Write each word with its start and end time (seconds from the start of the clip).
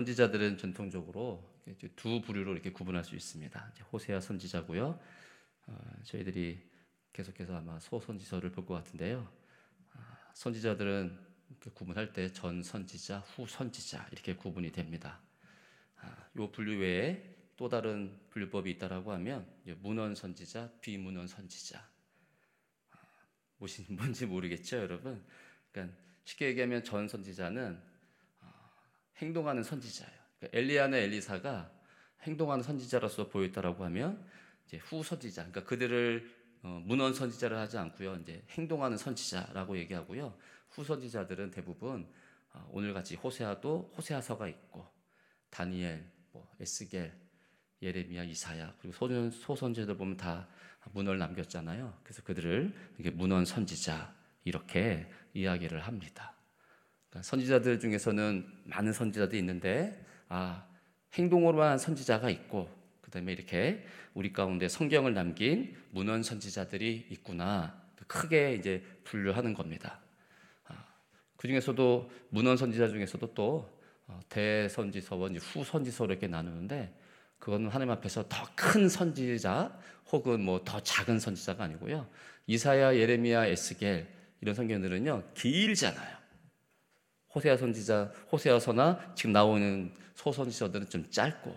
선지자들은 0.00 0.56
전통적으로 0.56 1.44
두 1.94 2.22
부류로 2.22 2.52
이렇게 2.54 2.72
구분할 2.72 3.04
수 3.04 3.14
있습니다. 3.16 3.74
호세아 3.92 4.20
선지자고요. 4.20 4.98
어, 5.66 5.78
저희들이 6.04 6.58
계속해서 7.12 7.54
아마 7.56 7.78
소선지서를 7.80 8.50
볼 8.50 8.64
것 8.64 8.72
같은데요. 8.74 9.30
아, 9.92 10.30
선지자들은 10.32 11.18
구분할 11.74 12.14
때 12.14 12.32
전 12.32 12.62
선지자, 12.62 13.18
후 13.18 13.46
선지자 13.46 14.08
이렇게 14.12 14.34
구분이 14.36 14.72
됩니다. 14.72 15.20
이 16.34 16.42
아, 16.42 16.48
분류 16.50 16.78
외에 16.80 17.36
또 17.58 17.68
다른 17.68 18.18
분류법이 18.30 18.70
있다라고 18.70 19.12
하면 19.12 19.46
문헌 19.82 20.14
선지자, 20.14 20.72
비문헌 20.80 21.26
선지자. 21.28 21.78
아, 22.92 22.96
무슨 23.58 23.84
뭔지 23.94 24.24
모르겠죠, 24.24 24.78
여러분. 24.78 25.22
그러니까 25.70 25.94
쉽게 26.24 26.46
얘기하면 26.46 26.84
전 26.84 27.06
선지자는 27.06 27.89
행동하는 29.20 29.62
선지자예요. 29.62 30.20
그러니까 30.38 30.58
엘리야나 30.58 30.96
엘리사가 30.96 31.70
행동하는 32.22 32.62
선지자로서 32.62 33.28
보였다라고 33.28 33.84
하면 33.84 34.24
이제 34.66 34.78
후 34.78 35.02
선지자, 35.02 35.42
그러니까 35.46 35.64
그들을 35.64 36.40
어, 36.62 36.82
문헌 36.84 37.14
선지자를 37.14 37.56
하지 37.56 37.78
않고요, 37.78 38.16
이제 38.16 38.42
행동하는 38.50 38.96
선지자라고 38.96 39.78
얘기하고요. 39.78 40.36
후 40.70 40.84
선지자들은 40.84 41.50
대부분 41.50 42.06
어, 42.52 42.68
오늘 42.72 42.92
같이 42.92 43.14
호세아도 43.14 43.92
호세아서가 43.96 44.48
있고 44.48 44.86
다니엘, 45.50 46.04
뭐 46.32 46.48
에스겔, 46.60 47.12
예레미야, 47.82 48.24
이사야 48.24 48.74
그리고 48.80 48.94
소년 48.94 49.30
소선지들 49.30 49.96
보면 49.96 50.16
다 50.16 50.48
문헌을 50.92 51.18
남겼잖아요. 51.18 51.98
그래서 52.02 52.22
그들을 52.22 52.74
이게 52.98 53.10
문헌 53.10 53.44
선지자 53.44 54.14
이렇게 54.44 55.10
이야기를 55.34 55.80
합니다. 55.80 56.34
그러니까 57.10 57.22
선지자들 57.22 57.80
중에서는 57.80 58.46
많은 58.64 58.92
선지자들이 58.92 59.38
있는데 59.40 60.04
아 60.28 60.64
행동으로만 61.14 61.78
선지자가 61.78 62.30
있고 62.30 62.68
그다음에 63.00 63.32
이렇게 63.32 63.84
우리 64.14 64.32
가운데 64.32 64.68
성경을 64.68 65.14
남긴 65.14 65.76
문헌 65.90 66.22
선지자들이 66.22 67.08
있구나 67.10 67.78
크게 68.06 68.54
이제 68.54 68.82
분류하는 69.04 69.54
겁니다. 69.54 70.00
아, 70.66 70.84
그 71.36 71.46
중에서도 71.48 72.10
문헌 72.30 72.56
선지자 72.56 72.88
중에서도 72.88 73.34
또 73.34 73.70
어, 74.06 74.18
대선지서와 74.28 75.28
후선지서로 75.40 76.12
이렇게 76.12 76.26
나누는데 76.26 76.92
그거는 77.38 77.68
하나님 77.68 77.92
앞에서 77.92 78.28
더 78.28 78.44
큰 78.56 78.88
선지자 78.88 79.78
혹은 80.12 80.42
뭐 80.42 80.62
더 80.64 80.80
작은 80.80 81.18
선지자가 81.18 81.64
아니고요. 81.64 82.06
이사야, 82.46 82.96
예레미야, 82.96 83.46
에스겔 83.46 84.06
이런 84.40 84.54
성경들은요 84.54 85.32
길잖아요. 85.34 86.19
호세아 87.34 87.56
선지자, 87.56 88.12
호세아서나 88.32 89.14
지금 89.14 89.32
나오는 89.32 89.92
소선지서들은 90.14 90.88
좀 90.88 91.10
짧고, 91.10 91.56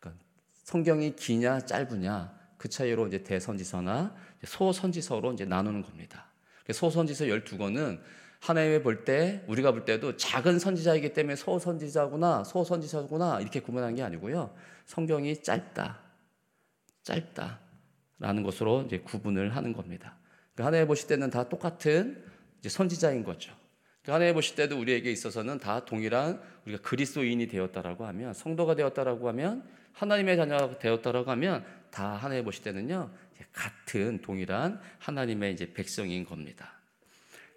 그러니까 0.00 0.24
성경이 0.64 1.16
기냐 1.16 1.60
짧으냐 1.60 2.34
그 2.58 2.68
차이로 2.68 3.08
이제 3.08 3.22
대선지서나 3.22 4.14
소선지서로 4.44 5.32
이제 5.32 5.44
나누는 5.44 5.82
겁니다. 5.82 6.26
소선지서 6.70 7.26
12권은 7.26 8.00
하나님의 8.40 8.82
볼 8.82 9.04
때, 9.04 9.42
우리가 9.48 9.72
볼 9.72 9.86
때도 9.86 10.16
작은 10.18 10.58
선지자이기 10.58 11.14
때문에 11.14 11.36
소선지자구나, 11.36 12.44
소선지자구나, 12.44 13.40
이렇게 13.40 13.60
구분하는 13.60 13.94
게 13.94 14.02
아니고요. 14.02 14.54
성경이 14.84 15.42
짧다, 15.42 15.98
짧다, 17.02 17.60
라는 18.18 18.42
것으로 18.42 18.82
이제 18.82 18.98
구분을 18.98 19.56
하는 19.56 19.72
겁니다. 19.72 20.18
그러니까 20.52 20.66
하나님 20.66 20.88
보실 20.88 21.08
때는 21.08 21.30
다 21.30 21.48
똑같은 21.48 22.22
선지자인 22.66 23.24
거죠. 23.24 23.54
하나님 24.06 24.34
보실 24.34 24.54
때도 24.56 24.78
우리에게 24.78 25.10
있어서는 25.10 25.58
다 25.58 25.84
동일한 25.84 26.40
우리가 26.66 26.82
그리스도인이 26.82 27.46
되었다라고 27.48 28.06
하면 28.06 28.34
성도가 28.34 28.74
되었다라고 28.74 29.28
하면 29.28 29.64
하나님의 29.92 30.36
자녀가 30.36 30.78
되었다라고 30.78 31.30
하면 31.32 31.64
다 31.90 32.14
하나님 32.16 32.44
보실 32.44 32.62
때는요 32.64 33.10
같은 33.52 34.20
동일한 34.20 34.80
하나님의 34.98 35.52
이제 35.52 35.72
백성인 35.72 36.24
겁니다. 36.24 36.72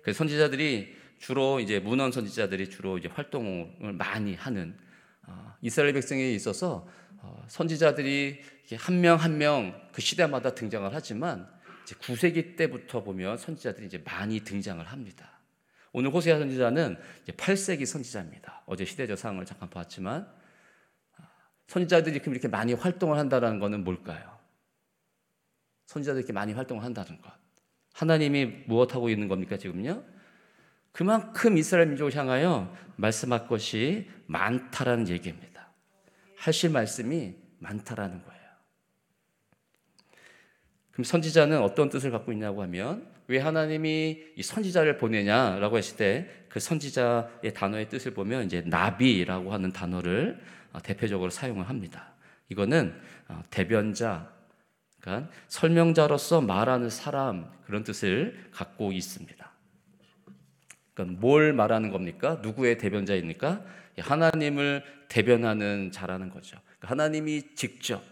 그 0.03 0.13
선지자들이 0.13 0.95
주로 1.19 1.59
이제 1.59 1.79
문헌 1.79 2.11
선지자들이 2.11 2.69
주로 2.69 2.97
이제 2.97 3.09
활동을 3.09 3.93
많이 3.93 4.35
하는 4.35 4.77
어, 5.25 5.53
이스라엘 5.61 5.93
백성에 5.93 6.31
있어서 6.31 6.87
어, 7.17 7.43
선지자들이 7.47 8.39
한 8.77 9.01
명 9.01 9.17
한 9.17 9.37
명 9.37 9.73
그 9.91 10.01
시대마다 10.01 10.53
등장을 10.53 10.89
하지만 10.93 11.47
이제 11.83 11.95
9세기 11.95 12.55
때부터 12.55 13.03
보면 13.03 13.37
선지자들이 13.37 13.87
이제 13.87 13.97
많이 14.05 14.41
등장을 14.41 14.85
합니다. 14.85 15.31
오늘 15.97 16.11
호세아 16.11 16.37
선지자는 16.37 16.95
8세기 17.25 17.87
선지자입니다. 17.87 18.61
어제 18.67 18.85
시대적 18.85 19.17
상황을 19.17 19.45
잠깐 19.45 19.67
봤지만 19.71 20.31
선지자들이 21.65 22.21
이렇게 22.23 22.47
많이 22.47 22.73
활동을 22.73 23.17
한다는 23.17 23.57
것은 23.57 23.83
뭘까요? 23.83 24.37
선지자들이 25.87 26.19
이렇게 26.19 26.33
많이 26.33 26.53
활동을 26.53 26.83
한다는 26.83 27.19
것. 27.19 27.33
하나님이 27.93 28.45
무엇하고 28.67 29.09
있는 29.09 29.27
겁니까, 29.27 29.57
지금요? 29.57 30.03
그만큼 30.91 31.57
이스라엘 31.57 31.87
민족을 31.87 32.15
향하여 32.15 32.77
말씀할 32.97 33.47
것이 33.47 34.07
많다라는 34.27 35.09
얘기입니다. 35.09 35.71
하실 36.35 36.69
말씀이 36.69 37.33
많다라는 37.57 38.23
거예요. 38.23 38.43
그럼 40.91 41.05
선지자는 41.05 41.59
어떤 41.59 41.89
뜻을 41.89 42.11
갖고 42.11 42.31
있냐고 42.33 42.61
하면 42.61 43.16
왜 43.27 43.39
하나님이 43.39 44.23
이 44.35 44.43
선지자를 44.43 44.97
보내냐라고 44.97 45.77
했을 45.77 45.97
때 45.97 46.37
그 46.57 46.59
선지자의 46.59 47.53
단어의 47.53 47.87
뜻을 47.87 48.15
보면 48.15 48.45
이제 48.45 48.63
나비라고 48.65 49.53
하는 49.53 49.71
단어를 49.71 50.39
어, 50.73 50.81
대표적으로 50.81 51.29
사용을 51.29 51.69
합니다. 51.69 52.13
이거는 52.49 52.99
어, 53.27 53.43
대변자, 53.51 54.31
그러니까 54.99 55.29
설명자로서 55.49 56.41
말하는 56.41 56.89
사람 56.89 57.51
그런 57.65 57.83
뜻을 57.83 58.49
갖고 58.51 58.91
있습니다. 58.91 59.51
그러니까 60.95 61.21
뭘 61.21 61.53
말하는 61.53 61.91
겁니까? 61.91 62.39
누구의 62.41 62.79
대변자입니까? 62.79 63.63
하나님을 63.99 64.83
대변하는 65.09 65.91
자라는 65.91 66.31
거죠. 66.31 66.57
그러니까 66.79 66.89
하나님이 66.89 67.55
직접 67.55 68.03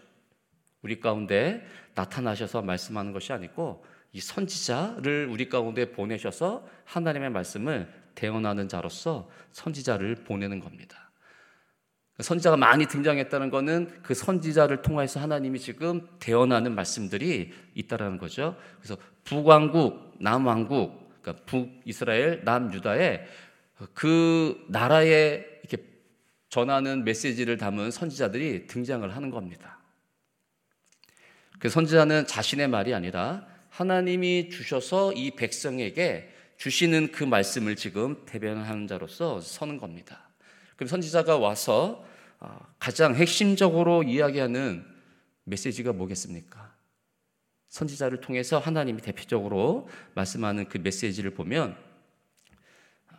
우리 0.82 1.00
가운데 1.00 1.66
나타나셔서 1.96 2.62
말씀하는 2.62 3.12
것이 3.12 3.32
아니고 3.32 3.84
이 4.16 4.20
선지자를 4.20 5.28
우리 5.30 5.50
가운데 5.50 5.90
보내셔서 5.92 6.66
하나님의 6.84 7.28
말씀을 7.28 7.86
대언하는 8.14 8.66
자로서 8.66 9.28
선지자를 9.52 10.24
보내는 10.24 10.60
겁니다. 10.60 11.10
선지자가 12.20 12.56
많이 12.56 12.86
등장했다는 12.86 13.50
것은 13.50 14.00
그 14.02 14.14
선지자를 14.14 14.80
통해서 14.80 15.20
하나님이 15.20 15.58
지금 15.58 16.08
대언하는 16.18 16.74
말씀들이 16.74 17.52
있다라는 17.74 18.16
거죠. 18.16 18.56
그래서 18.78 18.96
북왕국, 19.24 20.16
남왕국, 20.18 21.20
그러니까 21.20 21.44
북이스라엘, 21.44 22.42
남유다의 22.42 23.26
그 23.92 24.64
나라에 24.70 25.44
이렇게 25.62 25.84
전하는 26.48 27.04
메시지를 27.04 27.58
담은 27.58 27.90
선지자들이 27.90 28.66
등장을 28.66 29.14
하는 29.14 29.30
겁니다. 29.30 29.78
그 31.58 31.68
선지자는 31.68 32.26
자신의 32.26 32.68
말이 32.68 32.94
아니라 32.94 33.55
하나님이 33.76 34.48
주셔서 34.48 35.12
이 35.12 35.32
백성에게 35.32 36.32
주시는 36.56 37.12
그 37.12 37.24
말씀을 37.24 37.76
지금 37.76 38.24
대변하는 38.24 38.86
자로서 38.86 39.38
서는 39.42 39.76
겁니다. 39.76 40.30
그럼 40.76 40.88
선지자가 40.88 41.36
와서 41.36 42.02
어, 42.40 42.58
가장 42.78 43.14
핵심적으로 43.14 44.02
이야기하는 44.02 44.82
메시지가 45.44 45.92
뭐겠습니까? 45.92 46.74
선지자를 47.68 48.22
통해서 48.22 48.58
하나님이 48.58 49.02
대표적으로 49.02 49.90
말씀하는 50.14 50.70
그 50.70 50.78
메시지를 50.78 51.34
보면 51.34 51.76
어, 53.10 53.14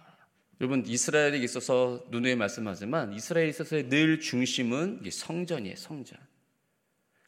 여러분 0.59 0.83
이스라엘에 0.87 1.37
있어서 1.37 2.03
누누이 2.09 2.35
말씀하지만 2.35 3.13
이스라엘에 3.13 3.49
있어서 3.49 3.75
늘 3.89 4.19
중심은 4.19 5.03
성전이에요, 5.07 5.75
성전. 5.75 6.17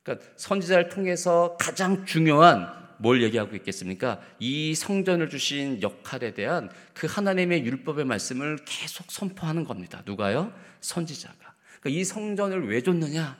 그러니까 0.01 0.27
선지자를 0.35 0.89
통해서 0.89 1.55
가장 1.59 2.07
중요한 2.07 2.88
뭘 2.99 3.23
얘기하고 3.23 3.55
있겠습니까? 3.55 4.19
이 4.39 4.75
성전을 4.75 5.29
주신 5.29 5.81
역할에 5.81 6.33
대한 6.33 6.69
그 6.93 7.07
하나님의 7.09 7.65
율법의 7.65 8.05
말씀을 8.05 8.59
계속 8.65 9.11
선포하는 9.11 9.63
겁니다. 9.63 10.03
누가요? 10.05 10.53
선지자가. 10.81 11.35
그러니까 11.79 11.99
이 11.99 12.03
성전을 12.03 12.67
왜 12.67 12.81
줬느냐? 12.81 13.37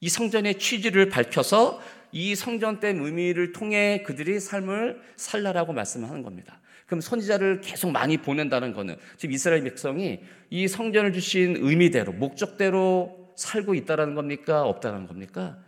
이 0.00 0.08
성전의 0.08 0.58
취지를 0.58 1.08
밝혀서 1.08 1.80
이 2.12 2.34
성전된 2.34 2.98
의미를 3.00 3.52
통해 3.52 4.02
그들이 4.04 4.40
삶을 4.40 5.00
살라라고 5.16 5.72
말씀하는 5.72 6.22
겁니다. 6.22 6.60
그럼 6.86 7.00
선지자를 7.00 7.60
계속 7.60 7.92
많이 7.92 8.18
보낸다는 8.18 8.72
것은 8.72 8.96
지금 9.16 9.32
이스라엘 9.32 9.62
백성이 9.62 10.20
이 10.50 10.66
성전을 10.66 11.12
주신 11.12 11.56
의미대로 11.58 12.12
목적대로 12.12 13.32
살고 13.36 13.74
있다라는 13.74 14.14
겁니까? 14.14 14.64
없다라는 14.64 15.06
겁니까? 15.06 15.58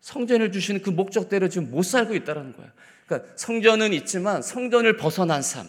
성전을 0.00 0.52
주시는 0.52 0.82
그 0.82 0.90
목적대로 0.90 1.48
지금 1.48 1.70
못 1.70 1.82
살고 1.82 2.14
있다는 2.14 2.54
거예요. 2.56 2.70
그러니까 3.06 3.32
성전은 3.36 3.92
있지만 3.92 4.42
성전을 4.42 4.96
벗어난 4.96 5.42
삶, 5.42 5.66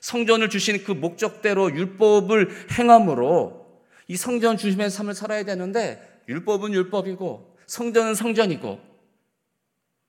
성전을 0.00 0.50
주시는 0.50 0.84
그 0.84 0.92
목적대로 0.92 1.74
율법을 1.74 2.70
행함으로 2.78 3.82
이 4.08 4.16
성전 4.16 4.56
중심의 4.56 4.90
삶을 4.90 5.14
살아야 5.14 5.44
되는데 5.44 6.22
율법은 6.28 6.72
율법이고 6.74 7.56
성전은 7.66 8.14
성전이고 8.14 8.80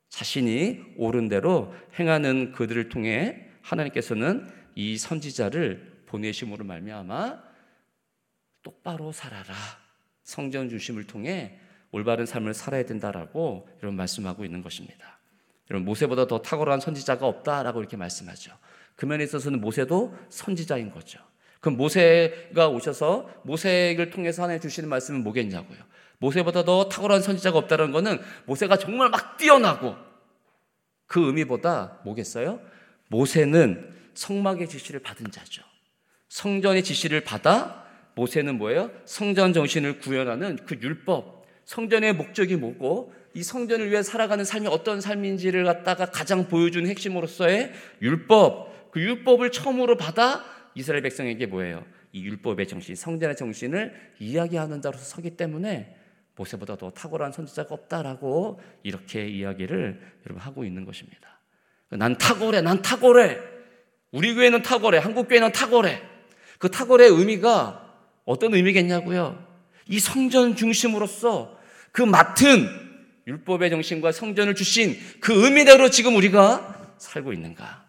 자신이 0.10 0.82
옳은 0.98 1.30
대로 1.30 1.74
행하는 1.98 2.52
그들을 2.52 2.90
통해 2.90 3.48
하나님께서는 3.62 4.48
이 4.76 4.98
선지자를 4.98 6.04
보내심으로 6.08 6.66
말미암아 6.66 7.42
똑바로 8.62 9.12
살아라. 9.12 9.54
성전 10.24 10.70
중심을 10.70 11.06
통해 11.06 11.60
올바른 11.94 12.26
삶을 12.26 12.54
살아야 12.56 12.84
된다라고 12.84 13.70
이런 13.80 13.96
말씀하고 13.96 14.44
있는 14.44 14.62
것입니다. 14.62 15.20
여러분 15.70 15.86
모세보다 15.86 16.28
더 16.28 16.42
탁월한 16.42 16.80
선지자가 16.80 17.26
없다라고 17.26 17.80
이렇게 17.80 17.96
말씀하죠. 17.96 18.52
그 18.96 19.06
면에 19.06 19.24
있어서는 19.24 19.62
모세도 19.62 20.14
선지자인 20.28 20.92
거죠. 20.92 21.20
그럼 21.62 21.78
모세가 21.78 22.68
오셔서 22.68 23.30
모세를 23.44 24.10
통해서 24.10 24.44
하나님 24.44 24.60
주시는 24.60 24.90
말씀은 24.90 25.24
뭐겠냐고요. 25.24 25.78
모세보다 26.18 26.64
더 26.66 26.90
탁월한 26.90 27.22
선지자가 27.22 27.60
없다는 27.60 27.92
것은 27.92 28.20
모세가 28.46 28.78
정말 28.78 29.10
막 29.10 29.38
뛰어나고 29.38 29.96
그 31.06 31.28
의미보다 31.28 32.00
뭐겠어요? 32.06 32.60
모세는 33.10 33.94
성막의 34.16 34.68
지시를 34.68 35.00
받은 35.00 35.32
자죠. 35.32 35.62
성전의 36.30 36.84
지시를 36.84 37.24
받아 37.24 37.86
모세는 38.16 38.58
뭐예요? 38.58 38.92
성전 39.06 39.54
정신을 39.54 40.00
구현하는 40.00 40.58
그 40.66 40.78
율법, 40.82 41.33
성전의 41.66 42.14
목적이 42.14 42.56
뭐고 42.58 43.14
이 43.34 43.44
성전을 43.44 43.90
위해 43.90 44.04
살아가는 44.04 44.44
삶이 44.44 44.68
어떤 44.68 45.02
삶인지를 45.02 45.64
갖다가 45.64 46.06
가장 46.06 46.48
보여준 46.48 46.88
핵심으로서의 46.88 47.72
율법, 48.02 48.92
그 48.92 49.02
율법을 49.02 49.52
처음으로 49.52 49.98
받아 49.98 50.44
이스라엘 50.76 51.02
백성에게 51.02 51.48
뭐예요? 51.48 51.84
이 52.12 52.24
율법의 52.24 52.68
정신, 52.68 52.96
성전의 52.96 53.36
정신을 53.36 53.94
이야기하는 54.20 54.82
자로서 54.82 55.04
서기 55.04 55.32
때문에 55.32 55.98
모세보다 56.36 56.76
더 56.78 56.92
탁월한 56.92 57.32
선지자가 57.32 57.74
없다라고 57.74 58.60
이렇게 58.84 59.28
이야기를 59.28 60.02
여러분 60.26 60.42
하고 60.42 60.64
있는 60.64 60.86
것입니다. 60.86 61.40
난 61.90 62.18
탁월해, 62.18 62.62
난 62.62 62.82
탁월해. 62.82 63.38
우리 64.12 64.34
교회는 64.36 64.62
탁월해, 64.62 65.00
한국 65.00 65.28
교회는 65.28 65.52
탁월해. 65.52 66.02
그 66.60 66.70
탁월의 66.70 67.10
의미가 67.10 67.84
어떤 68.26 68.54
의미겠냐고요? 68.54 69.53
이 69.88 70.00
성전 70.00 70.56
중심으로서 70.56 71.60
그 71.92 72.02
맡은 72.02 72.68
율법의 73.28 73.70
정신과 73.70 74.12
성전을 74.12 74.56
주신 74.56 74.98
그 75.20 75.46
의미대로 75.46 75.90
지금 75.90 76.16
우리가 76.16 76.96
살고 76.98 77.34
있는가? 77.34 77.86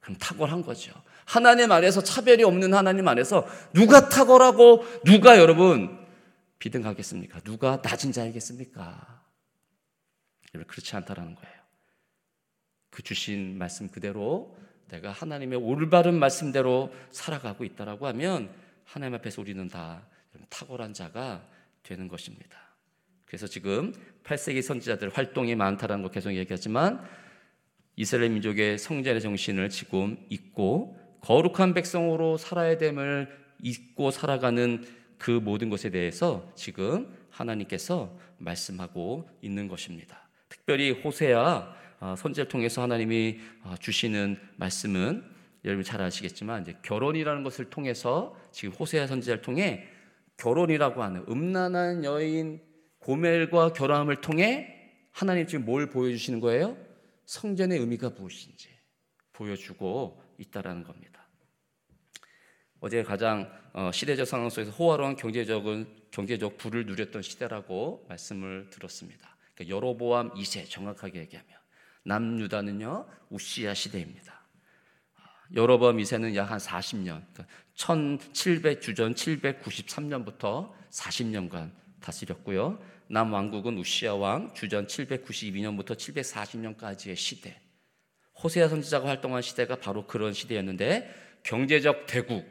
그럼 0.00 0.16
탁월한 0.18 0.62
거죠. 0.62 0.92
하나님 1.24 1.72
안에서 1.72 2.02
차별이 2.02 2.44
없는 2.44 2.74
하나님 2.74 3.08
안에서 3.08 3.46
누가 3.72 4.08
탁월하고 4.08 4.84
누가 5.04 5.38
여러분 5.38 6.04
비등하겠습니까? 6.58 7.40
누가 7.40 7.80
낮은 7.82 8.12
자이겠습니까? 8.12 9.22
그렇지 10.66 10.96
않다라는 10.96 11.34
거예요. 11.34 11.54
그 12.90 13.02
주신 13.02 13.58
말씀 13.58 13.88
그대로 13.88 14.56
내가 14.88 15.10
하나님의 15.10 15.58
올바른 15.58 16.14
말씀대로 16.18 16.94
살아가고 17.10 17.64
있다라고 17.64 18.06
하면 18.08 18.50
하나님 18.84 19.14
앞에서 19.14 19.40
우리는 19.40 19.66
다 19.68 20.06
탁월한 20.48 20.94
자가 20.94 21.46
되는 21.82 22.08
것입니다. 22.08 22.58
그래서 23.24 23.46
지금 23.46 23.92
8세기 24.22 24.62
선지자들 24.62 25.10
활동이 25.10 25.54
많다라는 25.54 26.02
거 26.02 26.10
계속 26.10 26.32
얘기하지만 26.32 27.04
이스라엘 27.96 28.30
민족의 28.30 28.78
성전의 28.78 29.20
정신을 29.20 29.70
지금 29.70 30.16
잊고 30.28 30.98
거룩한 31.20 31.74
백성으로 31.74 32.36
살아야 32.36 32.76
됨을 32.76 33.28
잊고 33.62 34.10
살아가는 34.10 34.84
그 35.18 35.30
모든 35.30 35.70
것에 35.70 35.90
대해서 35.90 36.52
지금 36.54 37.16
하나님께서 37.30 38.18
말씀하고 38.38 39.28
있는 39.40 39.68
것입니다. 39.68 40.28
특별히 40.48 40.90
호세아 40.90 41.74
아, 42.00 42.16
선지를 42.16 42.48
통해서 42.48 42.82
하나님이 42.82 43.38
아, 43.62 43.76
주시는 43.80 44.38
말씀은 44.56 45.24
여러분 45.64 45.82
잘 45.82 46.02
아시겠지만 46.02 46.62
이제 46.62 46.76
결혼이라는 46.82 47.42
것을 47.42 47.70
통해서 47.70 48.36
지금 48.52 48.74
호세아 48.74 49.06
선지자를 49.06 49.40
통해 49.40 49.88
결혼이라고 50.36 51.02
하는 51.02 51.24
음란한 51.28 52.04
여인 52.04 52.60
고멜과 52.98 53.72
결혼함을 53.72 54.20
통해 54.20 54.74
하나님 55.12 55.46
지금 55.46 55.64
뭘 55.64 55.90
보여주시는 55.90 56.40
거예요? 56.40 56.76
성전의 57.26 57.78
의미가 57.78 58.10
무엇인지 58.10 58.68
보여주고 59.32 60.22
있다라는 60.38 60.84
겁니다. 60.84 61.28
어제 62.80 63.02
가장 63.02 63.50
어, 63.72 63.90
시대적 63.92 64.26
상황 64.26 64.50
속에서 64.50 64.70
호화로운 64.72 65.16
경제적은 65.16 66.04
경제적 66.10 66.58
부를 66.58 66.86
누렸던 66.86 67.22
시대라고 67.22 68.06
말씀을 68.08 68.68
들었습니다. 68.70 69.36
그러니까 69.54 69.74
여로보암 69.74 70.34
2세 70.34 70.68
정확하게 70.68 71.20
얘기하면 71.20 71.50
남유다는요 72.04 73.08
우시야 73.30 73.74
시대입니다. 73.74 74.44
여로보암 75.54 75.96
2세는 75.98 76.34
약 76.34 76.50
한 76.50 76.58
40년, 76.58 77.22
그러니까 77.32 77.46
1700 77.74 78.80
주전 78.80 79.14
793년부터 79.14 80.72
40년간 80.90 81.70
다스렸고요. 82.00 82.78
남왕국은 83.08 83.78
우시아 83.78 84.14
왕 84.14 84.52
주전 84.54 84.86
792년부터 84.86 85.96
740년까지의 85.96 87.16
시대. 87.16 87.60
호세아 88.42 88.68
선지자가 88.68 89.08
활동한 89.08 89.42
시대가 89.42 89.76
바로 89.76 90.06
그런 90.06 90.32
시대였는데 90.32 91.08
경제적 91.42 92.06
대국, 92.06 92.44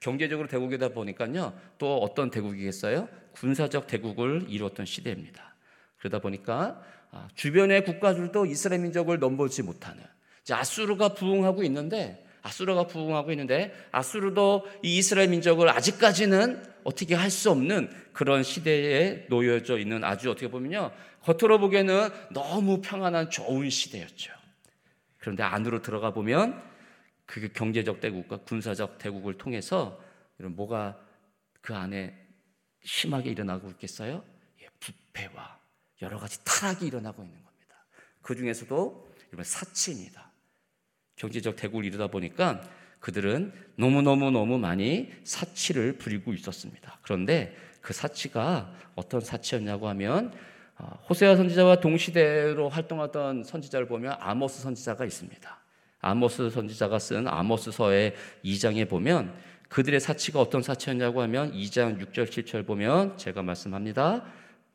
경제적으로 0.00 0.48
대국이다 0.48 0.90
보니까요. 0.90 1.58
또 1.78 1.98
어떤 1.98 2.30
대국이겠어요? 2.30 3.08
군사적 3.32 3.86
대국을 3.86 4.46
이루었던 4.48 4.86
시대입니다. 4.86 5.54
그러다 5.98 6.20
보니까 6.20 6.82
아, 7.10 7.28
주변의 7.34 7.84
국가들도 7.84 8.46
이스라엘 8.46 8.82
민족을 8.82 9.18
넘보지 9.18 9.62
못하는 9.62 10.02
아수르가 10.50 11.14
부흥하고 11.14 11.62
있는데 11.64 12.26
아수르가 12.42 12.86
부흥하고 12.86 13.30
있는데 13.32 13.74
아수르도 13.92 14.66
이 14.82 14.98
이스라엘 14.98 15.28
민족을 15.28 15.68
아직까지는 15.68 16.62
어떻게 16.84 17.14
할 17.14 17.30
수 17.30 17.50
없는 17.50 17.90
그런 18.12 18.42
시대에 18.42 19.26
놓여져 19.28 19.78
있는 19.78 20.02
아주 20.04 20.30
어떻게 20.30 20.48
보면요 20.48 20.92
겉으로 21.22 21.58
보기에는 21.58 22.08
너무 22.32 22.80
평안한 22.80 23.30
좋은 23.30 23.68
시대였죠. 23.68 24.32
그런데 25.18 25.42
안으로 25.42 25.82
들어가 25.82 26.12
보면 26.12 26.62
그 27.26 27.52
경제적 27.52 28.00
대국과 28.00 28.38
군사적 28.38 28.98
대국을 28.98 29.36
통해서 29.36 30.00
이런 30.38 30.56
뭐가 30.56 30.98
그 31.60 31.74
안에 31.74 32.16
심하게 32.82 33.30
일어나고 33.30 33.68
있겠어요? 33.72 34.24
예, 34.62 34.68
부패와 34.80 35.58
여러 36.00 36.18
가지 36.18 36.42
타락이 36.44 36.86
일어나고 36.86 37.22
있는 37.22 37.42
겁니다. 37.42 37.74
그 38.22 38.34
중에서도 38.34 39.12
사치입니다. 39.42 40.27
경제적 41.18 41.56
대국을 41.56 41.84
이루다 41.84 42.06
보니까 42.06 42.62
그들은 43.00 43.52
너무너무너무 43.76 44.58
많이 44.58 45.10
사치를 45.22 45.98
부리고 45.98 46.32
있었습니다. 46.32 46.98
그런데 47.02 47.54
그 47.80 47.92
사치가 47.92 48.72
어떤 48.94 49.20
사치였냐고 49.20 49.88
하면 49.88 50.32
어, 50.76 50.98
호세아 51.08 51.36
선지자와 51.36 51.80
동시대로 51.80 52.68
활동하던 52.68 53.44
선지자를 53.44 53.86
보면 53.86 54.16
아모스 54.20 54.62
선지자가 54.62 55.04
있습니다. 55.04 55.58
아모스 56.00 56.50
선지자가 56.50 56.98
쓴 56.98 57.26
아모스서의 57.26 58.14
2장에 58.44 58.88
보면 58.88 59.34
그들의 59.68 59.98
사치가 60.00 60.40
어떤 60.40 60.62
사치였냐고 60.62 61.20
하면 61.22 61.52
2장 61.52 61.98
6절 62.00 62.28
7절 62.28 62.66
보면 62.66 63.16
제가 63.16 63.42
말씀합니다. 63.42 64.24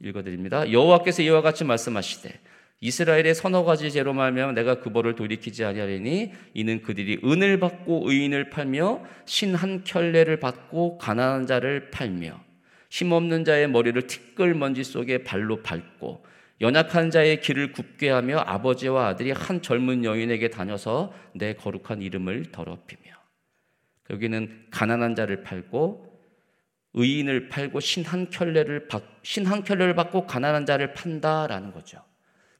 읽어드립니다. 0.01 0.71
여호와께서 0.71 1.21
이와 1.23 1.41
같이 1.41 1.63
말씀하시되 1.63 2.39
이스라엘의 2.83 3.33
서너 3.33 3.63
가지 3.63 3.89
죄로 3.91 4.11
말하면 4.11 4.55
내가 4.55 4.81
그 4.81 4.91
벌을 4.91 5.15
돌이키지 5.15 5.63
아니하리니 5.63 6.33
이는 6.53 6.81
그들이 6.81 7.21
은을 7.23 7.57
받고 7.61 8.09
의인을 8.11 8.49
팔며 8.49 9.01
신 9.23 9.55
한 9.55 9.85
켤레를 9.85 10.41
받고 10.41 10.97
가난한 10.97 11.47
자를 11.47 11.91
팔며 11.91 12.43
힘없는 12.89 13.45
자의 13.45 13.69
머리를 13.69 14.05
티끌 14.07 14.53
먼지 14.53 14.83
속에 14.83 15.23
발로 15.23 15.61
밟고 15.63 16.25
연약한 16.59 17.09
자의 17.09 17.39
길을 17.39 17.71
굽게 17.71 18.09
하며 18.09 18.39
아버지와 18.39 19.07
아들이 19.07 19.31
한 19.31 19.61
젊은 19.61 20.03
여인에게 20.03 20.49
다녀서 20.49 21.13
내 21.33 21.53
거룩한 21.53 22.01
이름을 22.01 22.51
더럽히며 22.51 23.13
여기는 24.09 24.65
가난한 24.71 25.15
자를 25.15 25.41
팔고 25.43 26.19
의인을 26.95 27.47
팔고 27.47 27.79
신 27.79 28.03
한 28.03 28.29
켤레를 28.29 28.89
신한 29.23 29.63
켤레를 29.63 29.95
받고 29.95 30.27
가난한 30.27 30.65
자를 30.65 30.93
판다라는 30.93 31.71
거죠. 31.71 32.01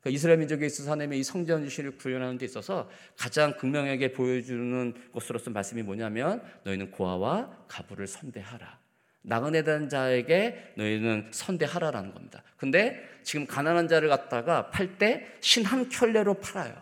그러니까 0.03 0.17
이스라엘 0.17 0.65
있어서 0.65 0.91
하나님의 0.91 1.19
이 1.19 1.23
성전 1.23 1.63
주신을 1.63 1.97
구현하는 1.97 2.37
데 2.37 2.45
있어서 2.45 2.89
가장 3.17 3.53
극명하게 3.55 4.11
보여주는 4.11 4.93
것으로서 5.13 5.49
말씀이 5.49 5.81
뭐냐면 5.81 6.43
너희는 6.65 6.91
고아와 6.91 7.49
가부를 7.69 8.05
선대하라. 8.07 8.79
나그네 9.21 9.63
된 9.63 9.87
자에게 9.87 10.73
너희는 10.75 11.29
선대하라라는 11.31 12.13
겁니다. 12.13 12.43
근데 12.57 13.01
지금 13.23 13.47
가난한 13.47 13.87
자를 13.87 14.09
갖다가 14.09 14.69
팔 14.71 14.97
때 14.97 15.25
신 15.39 15.63
한 15.63 15.87
켤레로 15.87 16.33
팔아요. 16.35 16.73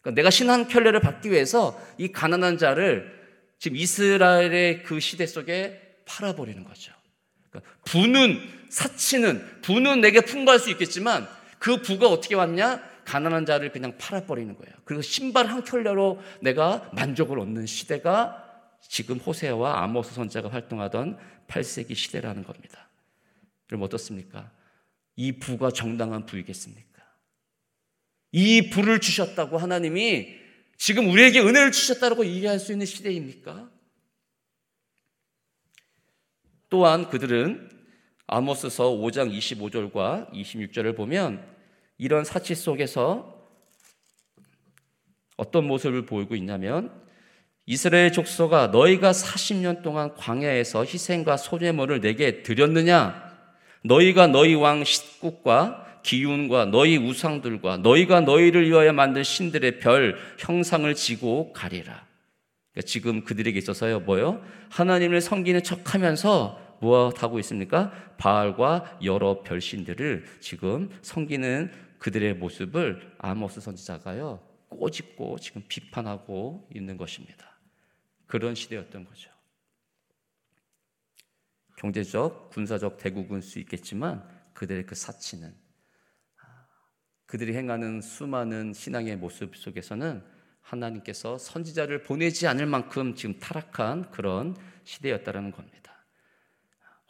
그러니까 0.00 0.16
내가 0.18 0.30
신 0.30 0.48
한 0.48 0.66
켤레를 0.66 1.00
받기 1.00 1.30
위해서 1.30 1.78
이 1.98 2.10
가난한 2.10 2.56
자를 2.56 3.12
지금 3.58 3.76
이스라엘의 3.76 4.84
그 4.84 5.00
시대 5.00 5.26
속에 5.26 5.98
팔아버리는 6.06 6.64
거죠. 6.64 6.92
그러니까 7.50 7.70
부는 7.84 8.40
사치는 8.70 9.60
부는 9.60 10.00
내게 10.00 10.22
풍부할 10.22 10.58
수 10.58 10.70
있겠지만 10.70 11.28
그 11.64 11.80
부가 11.80 12.08
어떻게 12.08 12.34
왔냐? 12.34 12.82
가난한 13.06 13.46
자를 13.46 13.72
그냥 13.72 13.96
팔아버리는 13.96 14.54
거예요. 14.54 14.74
그리고 14.84 15.00
신발 15.00 15.46
한 15.46 15.64
켤레로 15.64 16.20
내가 16.42 16.90
만족을 16.92 17.38
얻는 17.38 17.64
시대가 17.64 18.68
지금 18.86 19.16
호세와 19.16 19.82
아모스 19.82 20.12
선자가 20.12 20.50
활동하던 20.50 21.16
8세기 21.48 21.94
시대라는 21.94 22.44
겁니다. 22.44 22.90
그럼 23.66 23.80
어떻습니까? 23.80 24.52
이 25.16 25.32
부가 25.38 25.70
정당한 25.70 26.26
부이겠습니까? 26.26 27.02
이 28.32 28.68
부를 28.68 29.00
주셨다고 29.00 29.56
하나님이 29.56 30.36
지금 30.76 31.08
우리에게 31.08 31.40
은혜를 31.40 31.72
주셨다고 31.72 32.26
얘기할 32.26 32.58
수 32.58 32.72
있는 32.72 32.84
시대입니까? 32.84 33.70
또한 36.68 37.08
그들은 37.08 37.70
아모스서 38.26 38.90
5장 38.90 39.34
25절과 39.34 40.30
26절을 40.30 40.94
보면 40.94 41.53
이런 41.98 42.24
사치 42.24 42.54
속에서 42.54 43.34
어떤 45.36 45.66
모습을 45.66 46.06
보이고 46.06 46.34
있냐면 46.36 46.92
이스라엘 47.66 48.12
족속아 48.12 48.68
너희가 48.68 49.12
40년 49.12 49.82
동안 49.82 50.14
광야에서 50.16 50.84
희생과 50.84 51.36
소재물을 51.36 52.00
내게 52.00 52.42
드렸느냐 52.42 53.32
너희가 53.84 54.26
너희 54.26 54.54
왕 54.54 54.84
십국과 54.84 56.00
기운과 56.02 56.66
너희 56.66 56.98
우상들과 56.98 57.78
너희가 57.78 58.20
너희를 58.20 58.68
위하여 58.68 58.92
만든 58.92 59.22
신들의 59.22 59.80
별 59.80 60.18
형상을 60.38 60.94
지고 60.94 61.52
가리라. 61.54 62.06
그러니까 62.72 62.86
지금 62.86 63.24
그들에게 63.24 63.56
있어서요 63.56 64.00
뭐요? 64.00 64.42
하나님을 64.70 65.20
섬기는 65.20 65.62
척하면서 65.62 66.63
무엇하고 66.80 67.38
있습니까? 67.40 67.92
바알과 68.18 69.00
여러 69.02 69.42
별신들을 69.42 70.24
지금 70.40 70.90
섬기는 71.02 71.72
그들의 71.98 72.34
모습을 72.34 73.14
아모스 73.18 73.60
선지자가요 73.60 74.40
꼬집고 74.68 75.38
지금 75.38 75.62
비판하고 75.68 76.68
있는 76.74 76.96
것입니다. 76.96 77.58
그런 78.26 78.54
시대였던 78.54 79.04
거죠. 79.04 79.30
경제적, 81.76 82.50
군사적 82.50 82.98
대국은 82.98 83.40
수 83.40 83.58
있겠지만 83.58 84.26
그들의 84.54 84.86
그 84.86 84.94
사치는 84.94 85.54
그들이 87.26 87.56
행하는 87.56 88.00
수많은 88.00 88.72
신앙의 88.72 89.16
모습 89.16 89.56
속에서는 89.56 90.22
하나님께서 90.60 91.36
선지자를 91.36 92.02
보내지 92.02 92.46
않을 92.46 92.66
만큼 92.66 93.14
지금 93.14 93.38
타락한 93.38 94.10
그런 94.10 94.56
시대였다라는 94.84 95.50
겁니다. 95.50 95.93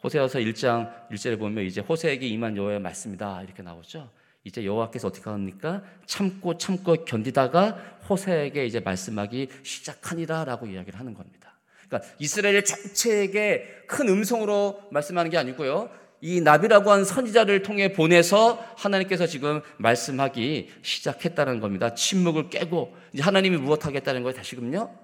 호세아서 0.05 0.37
1장 0.37 1.09
1절에 1.09 1.39
보면 1.39 1.65
이제 1.65 1.81
호세에게 1.81 2.27
임한 2.27 2.55
여호와의 2.55 2.79
말씀이다 2.79 3.41
이렇게 3.41 3.63
나오죠. 3.63 4.11
이제 4.43 4.63
여호와께서 4.63 5.07
어떻게 5.07 5.27
합니까? 5.27 5.81
참고 6.05 6.59
참고 6.59 7.03
견디다가 7.05 7.71
호세에게 8.07 8.67
이제 8.67 8.79
말씀하기 8.79 9.49
시작하니라라고 9.63 10.67
이야기를 10.67 10.99
하는 10.99 11.15
겁니다. 11.15 11.57
그러니까 11.87 12.07
이스라엘 12.19 12.63
전체에게 12.63 13.85
큰 13.87 14.07
음성으로 14.09 14.83
말씀하는 14.91 15.31
게 15.31 15.39
아니고요. 15.39 15.89
이 16.21 16.39
나비라고 16.39 16.91
한 16.91 17.03
선지자를 17.03 17.63
통해 17.63 17.91
보내서 17.91 18.63
하나님께서 18.77 19.25
지금 19.25 19.61
말씀하기 19.77 20.71
시작했다는 20.83 21.59
겁니다. 21.59 21.95
침묵을 21.95 22.51
깨고 22.51 22.95
이제 23.13 23.23
하나님이 23.23 23.57
무엇 23.57 23.87
하겠다는 23.87 24.21
거예요? 24.21 24.35
다시금요. 24.35 24.95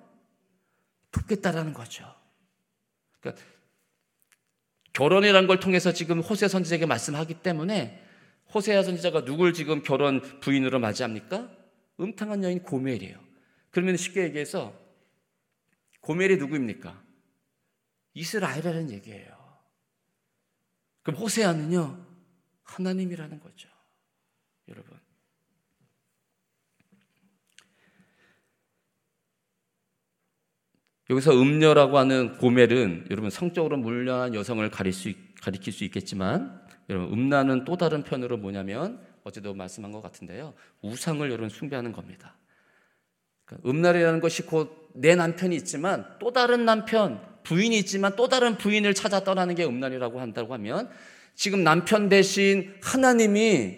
돕겠다라는 1.12 1.74
거죠. 1.74 2.06
그러니까 3.20 3.44
결혼이라는 4.94 5.48
걸 5.48 5.60
통해서 5.60 5.94
지금 5.94 6.20
호세 6.20 6.48
선지자에게 6.48 6.86
말씀하기 6.86 7.36
때문에 7.36 8.06
호세아 8.54 8.84
선지자가 8.84 9.24
누굴 9.24 9.54
지금 9.54 9.82
결혼 9.82 10.22
부인으로 10.40 10.80
맞이합니까? 10.80 11.50
음탕한 12.00 12.44
여인 12.44 12.62
고멜이에요. 12.62 13.18
그러면 13.70 13.96
쉽게 13.96 14.24
얘기해서 14.24 14.78
고멜이 16.02 16.38
누구입니까? 16.38 17.02
이스라엘이라는 18.14 18.92
얘기예요. 18.92 19.42
그럼 21.04 21.20
호세아는요, 21.20 22.06
하나님이라는 22.64 23.40
거죠. 23.40 23.70
여러분. 24.68 25.00
여기서 31.12 31.40
음녀라고 31.40 32.00
하는 32.00 32.38
고멜은 32.38 33.08
여러분 33.12 33.30
성적으로 33.30 33.78
물려한 33.78 34.34
여성을 34.34 34.68
가릴 34.72 34.94
수, 34.94 35.12
가리킬 35.42 35.72
수 35.72 35.84
있겠지만 35.84 36.60
여러분 36.90 37.14
음란은 37.14 37.66
또 37.66 37.78
다른 37.78 38.04
편으로 38.04 38.38
뭐냐면 38.38 39.00
어제도 39.24 39.54
말씀한 39.54 39.92
것 39.92 40.02
같은데요. 40.02 40.56
우상을 40.82 41.30
여러분 41.30 41.50
숭배하는 41.50 41.92
겁니다. 41.92 42.36
그러니까 43.46 43.70
음란이라는 43.70 44.20
것이 44.20 44.44
곧 44.44 44.82
내 44.94 45.16
남편이 45.16 45.56
있지만 45.58 46.06
또 46.20 46.32
다른 46.32 46.66
남편, 46.66 47.22
부인이 47.44 47.78
있지만 47.80 48.16
또 48.16 48.28
다른 48.28 48.58
부인을 48.58 48.94
찾아 48.94 49.24
떠나는 49.24 49.56
게 49.56 49.66
음란이라고 49.66 50.20
한다고 50.20 50.54
하면 50.54 50.90
지금 51.36 51.64
남편 51.64 52.10
대신 52.10 52.76
하나님이 52.84 53.78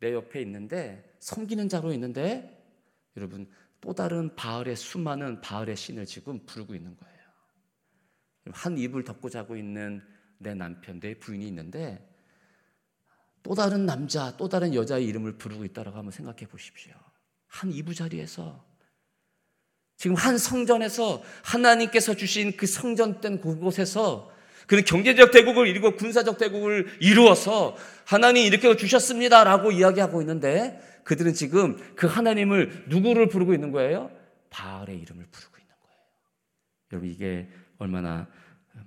내 0.00 0.12
옆에 0.12 0.40
있는데 0.42 1.04
섬기는 1.20 1.68
자로 1.68 1.92
있는데 1.92 2.62
여러분 3.16 3.48
또 3.80 3.94
다른 3.94 4.34
바알의 4.34 4.76
수많은 4.76 5.40
바알의 5.40 5.76
신을 5.76 6.06
지금 6.06 6.44
부르고 6.44 6.74
있는 6.74 6.96
거예요. 6.96 7.20
한 8.52 8.76
입을 8.76 9.04
덮고 9.04 9.28
자고 9.30 9.56
있는 9.56 10.02
내 10.38 10.54
남편, 10.54 11.00
내 11.00 11.18
부인이 11.18 11.46
있는데 11.48 12.06
또 13.42 13.54
다른 13.54 13.86
남자, 13.86 14.36
또 14.36 14.48
다른 14.48 14.74
여자의 14.74 15.06
이름을 15.06 15.38
부르고 15.38 15.64
있다라고 15.64 15.96
한번 15.96 16.12
생각해 16.12 16.46
보십시오. 16.46 16.94
한 17.46 17.72
이부자리에서 17.72 18.64
지금 19.96 20.16
한 20.16 20.38
성전에서 20.38 21.22
하나님께서 21.44 22.14
주신 22.14 22.56
그 22.56 22.66
성전된 22.66 23.40
그곳에서 23.40 24.32
그런 24.70 24.84
경제적 24.84 25.32
대국을 25.32 25.66
이루고 25.66 25.96
군사적 25.96 26.38
대국을 26.38 26.86
이루어서 27.00 27.76
하나님 28.04 28.46
이렇게 28.46 28.76
주셨습니다라고 28.76 29.72
이야기하고 29.72 30.20
있는데 30.20 30.80
그들은 31.02 31.34
지금 31.34 31.76
그 31.96 32.06
하나님을 32.06 32.84
누구를 32.86 33.28
부르고 33.28 33.52
있는 33.52 33.72
거예요? 33.72 34.12
바알의 34.50 34.96
이름을 34.96 35.26
부르고 35.28 35.56
있는 35.58 35.74
거예요. 35.82 35.98
여러분 36.92 37.10
이게 37.10 37.48
얼마나 37.78 38.28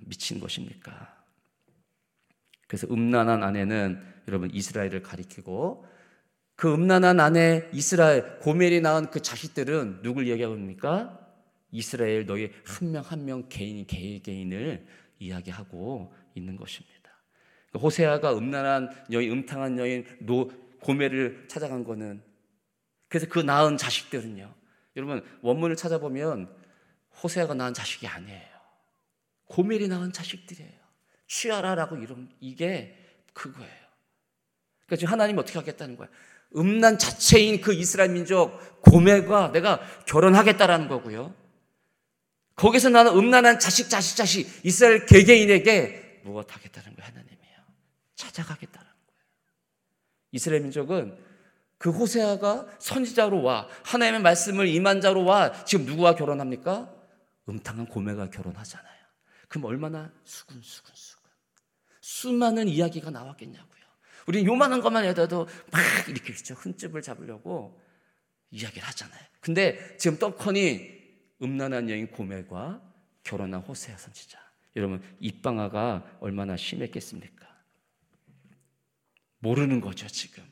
미친 0.06 0.40
것입니까? 0.40 1.14
그래서 2.66 2.86
음란한 2.90 3.42
아내는 3.42 4.00
여러분 4.26 4.48
이스라엘을 4.54 5.02
가리키고 5.02 5.84
그 6.56 6.72
음란한 6.72 7.20
아내 7.20 7.68
이스라엘 7.74 8.38
고멜이 8.38 8.80
낳은 8.80 9.10
그 9.10 9.20
자식들은 9.20 10.00
누굴 10.00 10.28
얘기합니까? 10.28 11.20
이스라엘 11.72 12.24
너희 12.24 12.52
한 12.64 12.90
명 12.90 13.02
한 13.02 13.26
명 13.26 13.44
개인 13.50 13.86
개인 13.86 14.22
개인을 14.22 14.86
이야기하고 15.18 16.14
있는 16.34 16.56
것입니다. 16.56 16.94
그러니까 17.68 17.78
호세아가 17.84 18.36
음란한 18.36 18.90
여인, 19.12 19.32
음탕한 19.32 19.78
여인 19.78 20.06
노 20.20 20.50
고멜을 20.80 21.46
찾아간 21.48 21.84
거는 21.84 22.22
그래서 23.08 23.26
그 23.28 23.38
낳은 23.38 23.76
자식들은요. 23.76 24.54
여러분 24.96 25.24
원문을 25.42 25.76
찾아보면 25.76 26.54
호세아가 27.22 27.54
낳은 27.54 27.74
자식이 27.74 28.06
아니에요. 28.06 28.54
고멜이 29.46 29.88
낳은 29.88 30.12
자식들이에요. 30.12 30.84
취하라라고 31.26 31.96
이런 31.96 32.30
이게 32.40 32.96
그거예요. 33.32 33.84
그러니까 34.86 34.96
지금 34.96 35.12
하나님 35.12 35.38
어떻게 35.38 35.58
하겠다는 35.58 35.96
거야? 35.96 36.08
음란 36.56 36.98
자체인 36.98 37.60
그 37.60 37.72
이스라엘 37.74 38.10
민족 38.10 38.80
고멜과 38.82 39.52
내가 39.52 39.80
결혼하겠다라는 40.06 40.88
거고요. 40.88 41.34
거기서 42.56 42.90
나는 42.90 43.16
음란한 43.16 43.58
자식, 43.58 43.90
자식, 43.90 44.16
자식 44.16 44.60
이스라엘 44.64 45.06
개개인에게 45.06 46.22
무엇 46.24 46.52
하겠다는 46.54 46.94
거예요, 46.96 47.08
하나님이요. 47.08 47.56
찾아가겠다는 48.14 48.86
거예요. 48.86 49.20
이스라엘 50.32 50.62
민족은 50.62 51.18
그 51.78 51.90
호세아가 51.90 52.66
선지자로 52.78 53.42
와 53.42 53.68
하나님의 53.84 54.22
말씀을 54.22 54.68
임한 54.68 55.00
자로 55.00 55.24
와 55.24 55.64
지금 55.64 55.84
누구와 55.84 56.14
결혼합니까? 56.14 56.94
음탕한 57.48 57.86
고멜과 57.86 58.30
결혼하잖아요. 58.30 58.94
그럼 59.48 59.64
얼마나 59.64 60.10
수근수근 60.24 60.92
수근 60.94 61.30
수많은 62.00 62.68
이야기가 62.68 63.10
나왔겠냐고. 63.10 63.74
우리는 64.26 64.46
요만한 64.46 64.80
것만 64.80 65.04
해도 65.04 65.46
막 65.70 65.82
이렇게 66.08 66.32
흠집을 66.32 67.02
잡으려고 67.02 67.80
이야기를 68.50 68.86
하잖아요. 68.88 69.20
근데 69.40 69.96
지금 69.98 70.18
떡커니 70.18 71.03
음란한 71.42 71.90
여인 71.90 72.06
고멜과 72.10 72.82
결혼한 73.22 73.60
호세아 73.60 73.96
선지자. 73.96 74.38
여러분 74.76 75.02
입방아가 75.20 76.04
얼마나 76.20 76.56
심했겠습니까? 76.56 77.44
모르는 79.38 79.80
거죠 79.80 80.06
지금. 80.08 80.42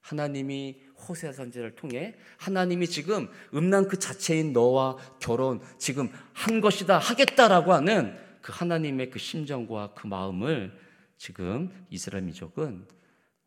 하나님이 0.00 0.82
호세아 1.08 1.32
선지자를 1.32 1.76
통해 1.76 2.14
하나님이 2.38 2.88
지금 2.88 3.28
음란 3.54 3.88
그 3.88 3.98
자체인 3.98 4.52
너와 4.52 4.96
결혼 5.20 5.60
지금 5.78 6.10
한 6.32 6.60
것이다 6.60 6.98
하겠다라고 6.98 7.72
하는 7.72 8.18
그 8.42 8.52
하나님의 8.52 9.10
그 9.10 9.18
심정과 9.18 9.94
그 9.94 10.06
마음을 10.06 10.76
지금 11.16 11.86
이스라엘 11.88 12.24
민족은 12.24 12.86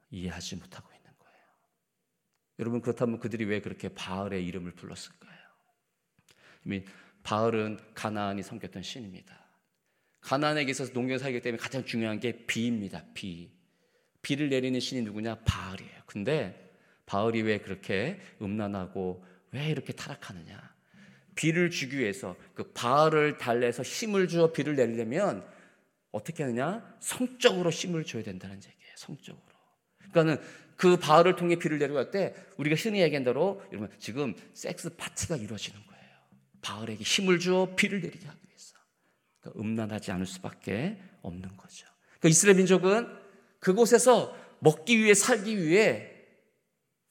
이해하지 0.09 0.55
못하고 0.55 0.89
있는 0.95 1.11
거예요. 1.19 1.43
여러분 2.59 2.81
그렇다면 2.81 3.19
그들이 3.19 3.43
왜 3.43 3.59
그렇게 3.59 3.89
바알의 3.89 4.45
이름을 4.45 4.71
불렀을까요? 4.71 5.34
바알은 7.24 7.79
가나안이 7.93 8.43
섬겼던 8.43 8.84
신입니다. 8.84 9.45
가나안에게 10.22 10.72
있어서 10.72 10.91
농경 10.93 11.17
살기 11.17 11.41
때문에 11.41 11.62
가장 11.62 11.86
중요한 11.86 12.19
게 12.19 12.45
비입니다. 12.45 13.03
비. 13.13 13.51
비를 14.22 14.50
내리는 14.50 14.79
신이 14.79 15.01
누구냐? 15.03 15.36
바알이에요. 15.45 16.01
근데 16.05 16.74
바알이 17.05 17.43
왜 17.43 17.60
그렇게 17.60 18.19
음란하고 18.41 19.24
왜 19.51 19.69
이렇게 19.69 19.93
타락하느냐? 19.93 20.74
비를 21.36 21.69
주기 21.69 22.00
위해서 22.00 22.36
그 22.53 22.72
바알을 22.72 23.38
달래서 23.38 23.84
힘을 23.84 24.27
주어 24.27 24.51
비를 24.51 24.75
내리려면 24.75 25.45
어떻게 26.12 26.43
하느냐? 26.43 26.98
성적으로 27.00 27.69
힘을 27.69 28.03
줘야 28.05 28.24
된다는 28.24 28.55
얘기예요. 28.57 28.93
성적으로. 28.95 29.43
그러니까는 29.98 30.41
그 30.77 30.98
바알을 30.98 31.36
통해 31.36 31.55
비를 31.57 31.77
내려갈 31.77 32.10
때 32.10 32.34
우리가 32.57 32.75
흔히 32.75 33.01
얘기한 33.01 33.24
대로 33.24 33.62
여러분 33.72 33.89
지금 34.00 34.34
섹스 34.53 34.95
파티가 34.95 35.36
이루어지는. 35.38 35.84
바알에게 36.65 37.03
힘을 37.03 37.38
주어 37.38 37.75
비를 37.75 38.01
내리게 38.01 38.25
하기 38.25 38.39
위해서. 38.48 38.75
그러니까 39.39 39.62
음란하지 39.62 40.12
않을 40.12 40.25
수밖에 40.25 41.00
없는 41.22 41.55
거죠. 41.55 41.86
그러니까 42.19 42.29
이스라엘 42.29 42.57
민족은 42.57 43.07
그곳에서 43.60 44.36
먹기 44.60 44.98
위해 44.98 45.13
살기 45.13 45.62
위해 45.62 46.12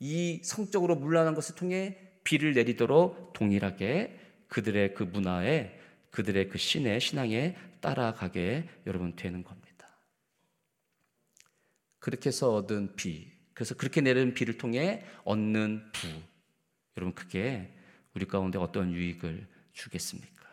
이 0.00 0.40
성적으로 0.42 0.96
물란한 0.96 1.34
것을 1.34 1.54
통해 1.54 1.98
비를 2.24 2.52
내리도록 2.54 3.32
동일하게 3.32 4.18
그들의 4.48 4.94
그 4.94 5.04
문화에 5.04 5.78
그들의 6.10 6.48
그 6.48 6.58
신의 6.58 7.00
신앙에 7.00 7.56
따라가게 7.80 8.68
여러분 8.86 9.14
되는 9.14 9.44
겁니다. 9.44 9.88
그렇게 12.00 12.28
해서 12.28 12.54
얻은 12.54 12.96
비, 12.96 13.32
그래서 13.52 13.74
그렇게 13.74 14.00
내리는 14.00 14.34
비를 14.34 14.58
통해 14.58 15.04
얻는 15.24 15.92
부, 15.92 16.08
여러분 16.96 17.14
그게 17.14 17.72
우리 18.14 18.26
가운데 18.26 18.58
어떤 18.58 18.92
유익을 18.92 19.46
주겠습니까? 19.72 20.44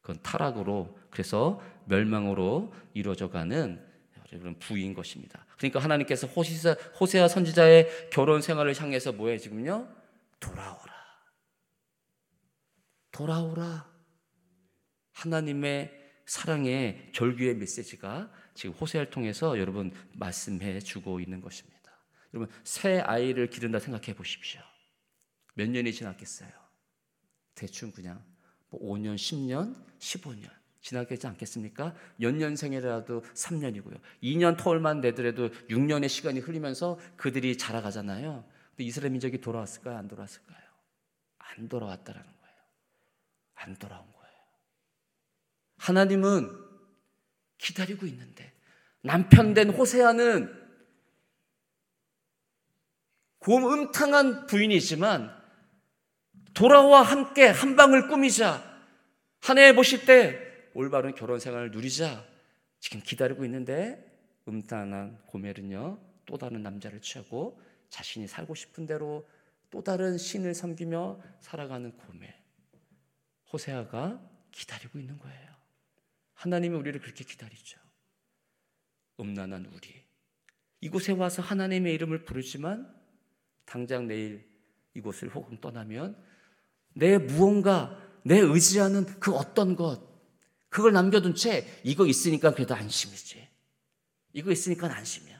그건 0.00 0.22
타락으로 0.22 0.98
그래서 1.10 1.60
멸망으로 1.86 2.72
이루어져가는 2.94 3.86
여러분 4.32 4.58
부인 4.58 4.94
것입니다. 4.94 5.44
그러니까 5.56 5.80
하나님께서 5.80 6.26
호시사, 6.26 6.74
호세아 7.00 7.28
선지자의 7.28 8.10
결혼 8.10 8.42
생활을 8.42 8.78
향해서 8.78 9.12
뭐해 9.12 9.38
지금요? 9.38 9.88
돌아오라. 10.40 10.94
돌아오라. 13.10 13.90
하나님의 15.12 15.94
사랑의 16.26 17.10
절규의 17.12 17.56
메시지가 17.56 18.30
지금 18.54 18.74
호세아를 18.74 19.10
통해서 19.10 19.58
여러분 19.58 19.92
말씀해 20.12 20.80
주고 20.80 21.20
있는 21.20 21.40
것입니다. 21.40 21.78
여러분 22.34 22.54
새 22.64 23.00
아이를 23.00 23.48
기른다 23.48 23.78
생각해 23.78 24.14
보십시오. 24.14 24.60
몇 25.54 25.68
년이 25.68 25.92
지났겠어요? 25.92 26.67
대충 27.58 27.90
그냥 27.90 28.22
뭐 28.70 28.80
5년, 28.80 29.16
10년, 29.16 29.74
15년 29.98 30.48
지나겠지 30.80 31.26
않겠습니까? 31.26 31.94
연년생이라도 32.20 33.22
3년이고요. 33.22 34.00
2년 34.22 34.56
터울만 34.56 35.00
내더라도 35.00 35.50
6년의 35.66 36.08
시간이 36.08 36.38
흘리면서 36.38 36.98
그들이 37.16 37.58
자라가잖아요. 37.58 38.44
근데 38.70 38.84
이스라엘 38.84 39.10
민족이 39.10 39.40
돌아왔을까요? 39.40 39.98
안 39.98 40.06
돌아왔을까요? 40.06 40.58
안 41.38 41.68
돌아왔다라는 41.68 42.26
거예요. 42.26 42.56
안 43.56 43.76
돌아온 43.76 44.06
거예요. 44.12 44.36
하나님은 45.78 46.48
기다리고 47.58 48.06
있는데 48.06 48.52
남편 49.02 49.52
된 49.52 49.70
호세아는 49.70 50.68
곰 53.40 53.64
음탕한 53.72 54.46
부인이지만 54.46 55.37
돌아와 56.54 57.02
함께 57.02 57.46
한 57.46 57.76
방을 57.76 58.08
꾸미자 58.08 58.66
한 59.40 59.58
해 59.58 59.74
보실 59.74 60.04
때 60.04 60.38
올바른 60.74 61.14
결혼 61.14 61.38
생활을 61.40 61.70
누리자 61.70 62.24
지금 62.80 63.00
기다리고 63.00 63.44
있는데 63.44 64.04
음탕한 64.46 65.22
고멜은요 65.26 65.98
또 66.26 66.38
다른 66.38 66.62
남자를 66.62 67.00
취하고 67.00 67.60
자신이 67.90 68.26
살고 68.26 68.54
싶은 68.54 68.86
대로 68.86 69.26
또 69.70 69.82
다른 69.82 70.18
신을 70.18 70.54
섬기며 70.54 71.20
살아가는 71.40 71.92
고멜 71.92 72.34
호세아가 73.52 74.20
기다리고 74.50 74.98
있는 74.98 75.18
거예요. 75.18 75.48
하나님이 76.34 76.76
우리를 76.76 77.00
그렇게 77.00 77.24
기다리죠. 77.24 77.80
음란한 79.20 79.66
우리. 79.66 80.04
이곳에 80.80 81.12
와서 81.12 81.42
하나님의 81.42 81.94
이름을 81.94 82.24
부르지만 82.24 82.94
당장 83.64 84.06
내일 84.06 84.48
이곳을 84.94 85.28
혹은 85.34 85.60
떠나면 85.60 86.22
내 86.98 87.16
무언가, 87.16 87.96
내 88.24 88.40
의지하는 88.40 89.06
그 89.20 89.32
어떤 89.32 89.76
것, 89.76 90.02
그걸 90.68 90.92
남겨둔 90.92 91.36
채 91.36 91.64
이거 91.84 92.06
있으니까 92.06 92.52
그래도 92.52 92.74
안심이지. 92.74 93.48
이거 94.32 94.50
있으니까 94.50 94.92
안심이야. 94.92 95.38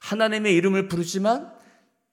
하나님의 0.00 0.54
이름을 0.54 0.88
부르지만 0.88 1.54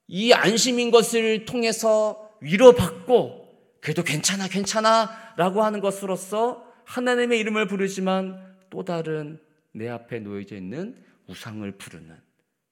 이 0.08 0.32
안심인 0.34 0.90
것을 0.90 1.46
통해서 1.46 2.30
위로받고 2.42 3.78
그래도 3.80 4.02
괜찮아, 4.02 4.46
괜찮아 4.48 5.34
라고 5.36 5.64
하는 5.64 5.80
것으로서 5.80 6.70
하나님의 6.84 7.38
이름을 7.40 7.66
부르지만 7.66 8.58
또 8.68 8.84
다른 8.84 9.40
내 9.72 9.88
앞에 9.88 10.20
놓여져 10.20 10.56
있는 10.56 11.02
우상을 11.28 11.70
부르는 11.78 12.14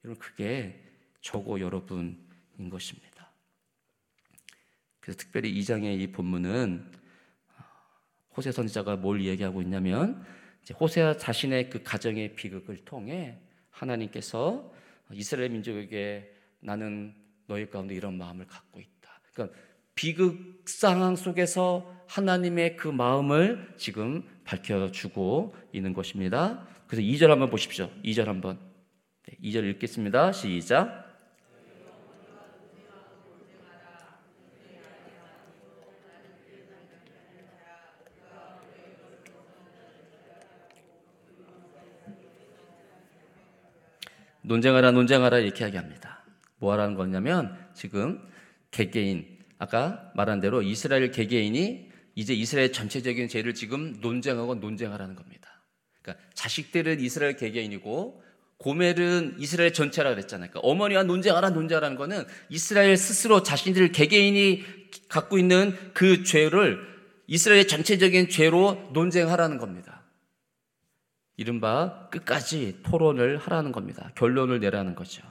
여러분 0.04 0.20
그게 0.20 0.78
저고 1.22 1.60
여러분인 1.60 2.18
것입니다. 2.70 3.11
그래서 5.02 5.18
특별히 5.18 5.52
2장의 5.52 6.00
이 6.00 6.12
본문은 6.12 6.86
호세 8.36 8.52
선지자가 8.52 8.96
뭘 8.96 9.22
얘기하고 9.24 9.60
있냐면 9.60 10.24
호세 10.78 11.16
자신의 11.18 11.70
그 11.70 11.82
가정의 11.82 12.34
비극을 12.34 12.78
통해 12.84 13.38
하나님께서 13.70 14.72
이스라엘 15.12 15.50
민족에게 15.50 16.32
나는 16.60 17.14
너희 17.48 17.68
가운데 17.68 17.94
이런 17.96 18.16
마음을 18.16 18.46
갖고 18.46 18.80
있다. 18.80 19.20
그러니까 19.32 19.58
비극 19.96 20.62
상황 20.66 21.16
속에서 21.16 21.92
하나님의 22.06 22.76
그 22.76 22.86
마음을 22.86 23.74
지금 23.76 24.22
밝혀주고 24.44 25.54
있는 25.72 25.92
것입니다. 25.92 26.66
그래서 26.86 27.02
2절 27.02 27.28
한번 27.28 27.50
보십시오. 27.50 27.90
2절 28.04 28.26
한번. 28.26 28.58
네, 29.26 29.36
2절 29.42 29.68
읽겠습니다. 29.70 30.32
시작. 30.32 31.01
논쟁하라 44.42 44.92
논쟁하라 44.92 45.38
이렇게 45.38 45.64
이야기합니다. 45.64 46.24
뭐 46.58 46.72
하라는 46.72 46.94
거냐면 46.94 47.56
지금 47.74 48.20
개개인 48.70 49.26
아까 49.58 50.10
말한 50.14 50.40
대로 50.40 50.62
이스라엘 50.62 51.10
개개인이 51.10 51.90
이제 52.14 52.34
이스라엘 52.34 52.72
전체적인 52.72 53.28
죄를 53.28 53.54
지금 53.54 53.96
논쟁하고 54.00 54.56
논쟁하라는 54.56 55.14
겁니다. 55.14 55.62
그러니까 56.02 56.24
자식들은 56.34 57.00
이스라엘 57.00 57.36
개개인이고 57.36 58.22
고멜은 58.58 59.36
이스라엘 59.38 59.72
전체라 59.72 60.10
그랬잖아요. 60.10 60.50
그러니까 60.50 60.68
어머니와 60.68 61.02
논쟁하라 61.04 61.50
논쟁하라는 61.50 61.96
거는 61.96 62.24
이스라엘 62.48 62.96
스스로 62.96 63.42
자신들 63.42 63.92
개개인이 63.92 64.64
갖고 65.08 65.38
있는 65.38 65.76
그 65.94 66.22
죄를 66.22 66.78
이스라엘 67.26 67.66
전체적인 67.66 68.28
죄로 68.28 68.90
논쟁하라는 68.92 69.58
겁니다. 69.58 70.01
이른바 71.42 72.08
끝까지 72.10 72.78
토론을 72.84 73.36
하라는 73.36 73.72
겁니다. 73.72 74.12
결론을 74.14 74.60
내라는 74.60 74.94
거죠. 74.94 75.22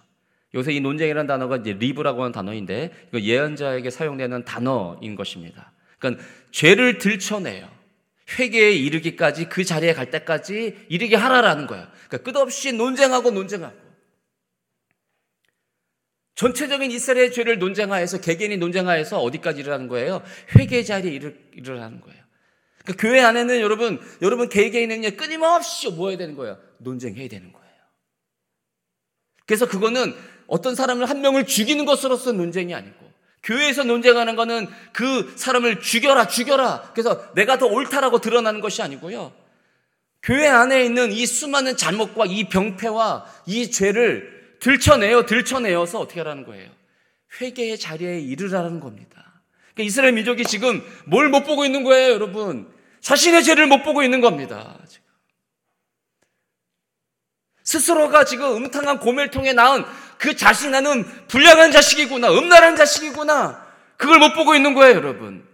요새 0.53 0.73
이 0.73 0.81
논쟁이라는 0.81 1.25
단어가 1.25 1.55
이제 1.55 1.71
리브라고 1.71 2.21
하는 2.21 2.33
단어인데 2.33 2.91
이거 3.07 3.21
예언자에게 3.21 3.89
사용되는 3.89 4.43
단어인 4.43 5.15
것입니다. 5.15 5.71
그러니까 5.97 6.23
죄를 6.51 6.97
들춰내요. 6.97 7.69
회개에 8.37 8.71
이르기까지 8.71 9.47
그 9.47 9.63
자리에 9.63 9.93
갈 9.93 10.11
때까지 10.11 10.85
이르게 10.89 11.15
하라라는 11.15 11.67
거예요. 11.67 11.87
그러니까 12.09 12.31
끝없이 12.31 12.73
논쟁하고 12.73 13.31
논쟁하고 13.31 13.75
전체적인 16.35 16.91
이스라엘의 16.91 17.31
죄를 17.31 17.59
논쟁하여서 17.59 18.19
개개인이 18.19 18.57
논쟁하여서 18.57 19.21
어디까지 19.21 19.61
이르라는 19.61 19.87
거예요? 19.87 20.21
회개 20.57 20.83
자리에 20.83 21.11
이르, 21.11 21.33
이르라는 21.53 22.01
거예요. 22.01 22.20
그러니까 22.83 23.01
교회 23.01 23.21
안에는 23.21 23.59
여러분 23.61 23.99
여러분 24.21 24.49
개개인은 24.49 25.15
끊임없이 25.15 25.89
뭐 25.89 26.09
해야 26.09 26.17
되는 26.17 26.35
거예요? 26.35 26.57
논쟁해야 26.79 27.27
되는 27.27 27.51
거예요. 27.51 27.61
그래서 29.45 29.67
그거는 29.67 30.15
어떤 30.47 30.75
사람을 30.75 31.09
한 31.09 31.21
명을 31.21 31.45
죽이는 31.45 31.85
것으로서 31.85 32.31
논쟁이 32.31 32.73
아니고 32.73 33.11
교회에서 33.43 33.83
논쟁하는 33.83 34.35
것은 34.35 34.67
그 34.93 35.33
사람을 35.35 35.81
죽여라 35.81 36.27
죽여라 36.27 36.91
그래서 36.93 37.33
내가 37.33 37.57
더 37.57 37.65
옳다라고 37.67 38.19
드러나는 38.19 38.61
것이 38.61 38.81
아니고요. 38.81 39.33
교회 40.23 40.47
안에 40.47 40.85
있는 40.85 41.11
이 41.11 41.25
수많은 41.25 41.77
잘못과 41.77 42.25
이 42.27 42.47
병폐와 42.47 43.25
이 43.47 43.71
죄를 43.71 44.57
들춰내어 44.59 45.25
들춰내어서 45.25 45.99
어떻게 45.99 46.19
하라는 46.19 46.45
거예요? 46.45 46.69
회개의 47.39 47.79
자리에 47.79 48.19
이르라는 48.19 48.79
겁니다. 48.79 49.30
그러니까 49.81 49.87
이스라엘 49.87 50.13
민족이 50.13 50.43
지금 50.45 50.83
뭘 51.05 51.29
못 51.29 51.43
보고 51.43 51.65
있는 51.65 51.83
거예요, 51.83 52.13
여러분? 52.13 52.71
자신의 53.01 53.43
죄를 53.43 53.67
못 53.67 53.83
보고 53.83 54.03
있는 54.03 54.21
겁니다. 54.21 54.77
스스로가 57.63 58.25
지금 58.25 58.57
음탕한 58.57 58.99
고멜 58.99 59.31
통해 59.31 59.53
낳은 59.53 59.83
그 60.17 60.35
자신은 60.35 61.27
불량한 61.27 61.71
자식이구나, 61.71 62.31
음란한 62.31 62.75
자식이구나. 62.75 63.65
그걸 63.97 64.19
못 64.19 64.33
보고 64.33 64.55
있는 64.55 64.73
거예요, 64.73 64.95
여러분. 64.95 65.47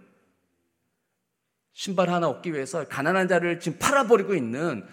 신발 1.72 2.10
하나 2.10 2.28
얻기 2.28 2.52
위해서 2.52 2.84
가난한 2.88 3.28
자를 3.28 3.60
지금 3.60 3.78
팔아버리고 3.78 4.34
있는 4.34 4.84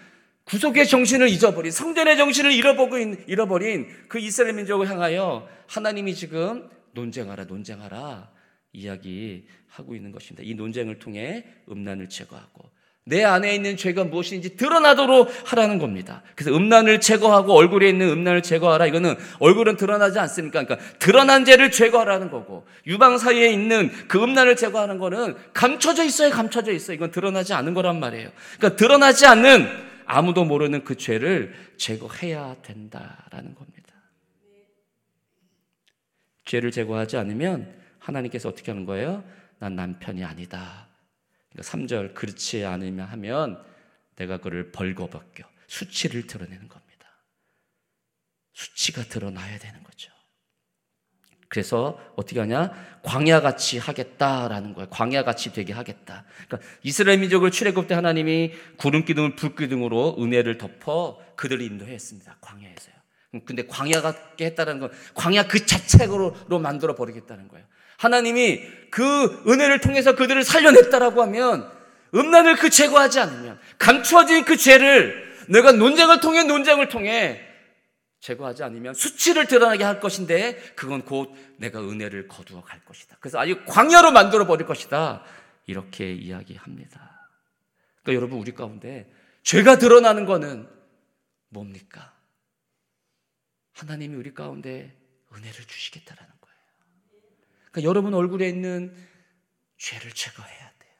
구속의 0.44 0.86
정신을 0.86 1.28
잊어버린 1.28 1.72
성전의 1.72 2.16
정신을 2.16 2.52
잃어버린, 2.52 3.24
잃어버린 3.26 3.88
그 4.08 4.20
이스라엘 4.20 4.54
민족을 4.54 4.88
향하여 4.88 5.48
하나님이 5.66 6.14
지금 6.14 6.70
논쟁하라 6.92 7.44
논쟁하라 7.44 8.35
이야기하고 8.76 9.94
있는 9.94 10.12
것입니다. 10.12 10.42
이 10.44 10.54
논쟁을 10.54 10.98
통해 10.98 11.44
음란을 11.70 12.08
제거하고 12.08 12.76
내 13.08 13.22
안에 13.22 13.54
있는 13.54 13.76
죄가 13.76 14.02
무엇인지 14.02 14.56
드러나도록 14.56 15.30
하라는 15.44 15.78
겁니다. 15.78 16.24
그래서 16.34 16.56
음란을 16.56 17.00
제거하고 17.00 17.52
얼굴에 17.54 17.88
있는 17.88 18.08
음란을 18.08 18.42
제거하라. 18.42 18.86
이거는 18.86 19.14
얼굴은 19.38 19.76
드러나지 19.76 20.18
않습니까? 20.18 20.64
그러니까 20.64 20.98
드러난 20.98 21.44
죄를 21.44 21.70
제거하라는 21.70 22.32
거고 22.32 22.66
유방 22.84 23.18
사이에 23.18 23.52
있는 23.52 23.92
그 24.08 24.20
음란을 24.20 24.56
제거하는 24.56 24.98
거는 24.98 25.36
감춰져 25.52 26.02
있어요. 26.04 26.30
감춰져 26.30 26.72
있어요. 26.72 26.96
이건 26.96 27.12
드러나지 27.12 27.54
않은 27.54 27.74
거란 27.74 28.00
말이에요. 28.00 28.30
그러니까 28.58 28.76
드러나지 28.76 29.24
않는 29.24 29.68
아무도 30.04 30.44
모르는 30.44 30.82
그 30.82 30.96
죄를 30.96 31.54
제거해야 31.76 32.56
된다라는 32.62 33.54
겁니다. 33.54 33.94
죄를 36.44 36.72
제거하지 36.72 37.16
않으면 37.18 37.72
하나님께서 38.06 38.48
어떻게 38.48 38.70
하는 38.70 38.84
거예요? 38.86 39.24
난 39.58 39.74
남편이 39.74 40.24
아니다. 40.24 40.88
3절 41.56 41.88
그러니까 41.88 42.20
그렇지 42.20 42.64
않으면 42.64 43.06
하면 43.06 43.64
내가 44.16 44.38
그를 44.38 44.70
벌거벗겨 44.72 45.44
수치를 45.66 46.26
드러내는 46.26 46.68
겁니다. 46.68 46.86
수치가 48.52 49.02
드러나야 49.02 49.58
되는 49.58 49.82
거죠. 49.82 50.12
그래서 51.48 51.98
어떻게 52.16 52.40
하냐? 52.40 53.00
광야같이 53.02 53.78
하겠다라는 53.78 54.74
거예요. 54.74 54.90
광야같이 54.90 55.52
되게 55.52 55.72
하겠다. 55.72 56.24
그러니까 56.46 56.68
이스라엘 56.82 57.18
민족을 57.18 57.50
출애굽 57.50 57.86
때 57.86 57.94
하나님이 57.94 58.52
구름 58.76 59.04
기둥을 59.04 59.36
불 59.36 59.54
기둥으로 59.54 60.16
은혜를 60.18 60.58
덮어 60.58 61.18
그들을 61.36 61.62
인도했습니다. 61.62 62.38
광야에서요. 62.40 62.94
근데 63.44 63.66
광야 63.66 64.00
같게 64.00 64.46
했다는 64.46 64.80
건 64.80 64.90
광야 65.14 65.46
그 65.46 65.66
자체로 65.66 66.34
만들어 66.60 66.94
버리겠다는 66.94 67.48
거예요. 67.48 67.66
하나님이 67.98 68.62
그 68.90 69.42
은혜를 69.48 69.80
통해서 69.80 70.14
그들을 70.14 70.42
살려냈다라고 70.44 71.22
하면 71.22 71.70
음란을 72.14 72.56
그 72.56 72.70
제거하지 72.70 73.20
않으면 73.20 73.58
감추어진 73.78 74.44
그 74.44 74.56
죄를 74.56 75.26
내가 75.48 75.72
논쟁을 75.72 76.20
통해 76.20 76.44
논쟁을 76.44 76.88
통해 76.88 77.42
제거하지 78.20 78.62
않으면 78.64 78.94
수치를 78.94 79.46
드러나게 79.46 79.84
할 79.84 80.00
것인데 80.00 80.56
그건 80.74 81.04
곧 81.04 81.32
내가 81.58 81.80
은혜를 81.80 82.28
거두어 82.28 82.62
갈 82.62 82.84
것이다. 82.84 83.16
그래서 83.20 83.38
아주 83.38 83.62
광야로 83.66 84.10
만들어 84.10 84.46
버릴 84.46 84.66
것이다. 84.66 85.22
이렇게 85.66 86.12
이야기합니다. 86.12 87.30
그러니까 88.02 88.14
여러분 88.14 88.40
우리 88.40 88.52
가운데 88.54 89.12
죄가 89.42 89.78
드러나는 89.78 90.26
거는 90.26 90.68
뭡니까? 91.48 92.14
하나님이 93.74 94.16
우리 94.16 94.32
가운데 94.32 94.96
은혜를 95.32 95.64
주시겠다라는 95.66 96.35
그러니까 97.76 97.82
여러분 97.82 98.14
얼굴에 98.14 98.48
있는 98.48 98.96
죄를 99.76 100.10
제거해야 100.12 100.72
돼요. 100.78 100.94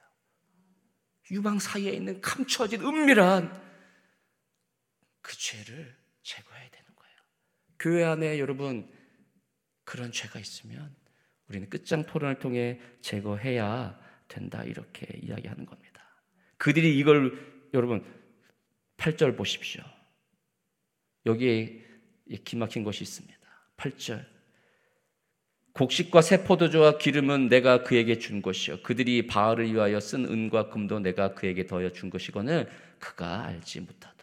유방 1.31 1.57
사이에 1.57 1.91
있는 1.91 2.21
감춰진 2.21 2.81
은밀한 2.81 3.51
그 5.21 5.35
죄를 5.35 5.97
제거해야 6.21 6.69
되는 6.69 6.95
거예요. 6.95 7.15
교회 7.79 8.03
안에 8.03 8.37
여러분 8.37 8.91
그런 9.85 10.11
죄가 10.11 10.39
있으면 10.39 10.95
우리는 11.47 11.67
끝장 11.67 12.05
토론을 12.05 12.37
통해 12.37 12.79
제거해야 13.01 13.99
된다 14.27 14.63
이렇게 14.63 15.07
이야기하는 15.23 15.65
겁니다. 15.65 16.21
그들이 16.57 16.95
이걸 16.99 17.69
여러분 17.73 18.05
8절 18.97 19.35
보십시오. 19.35 19.83
여기에 21.25 21.85
기막힌 22.45 22.83
것이 22.83 23.03
있습니다. 23.03 23.39
8절 23.77 24.36
곡식과 25.77 26.21
새 26.23 26.43
포도주와 26.43 26.97
기름은 26.97 27.49
내가 27.49 27.83
그에게 27.83 28.17
준 28.17 28.41
것이요 28.41 28.81
그들이 28.81 29.27
바알을 29.27 29.71
위하여 29.71 29.99
쓴 29.99 30.25
은과 30.25 30.69
금도 30.69 30.99
내가 30.99 31.35
그에게 31.35 31.67
더여 31.67 31.91
준 31.91 32.09
것이거늘 32.09 32.67
그가 32.99 33.45
알지 33.45 33.81
못하도다. 33.81 34.17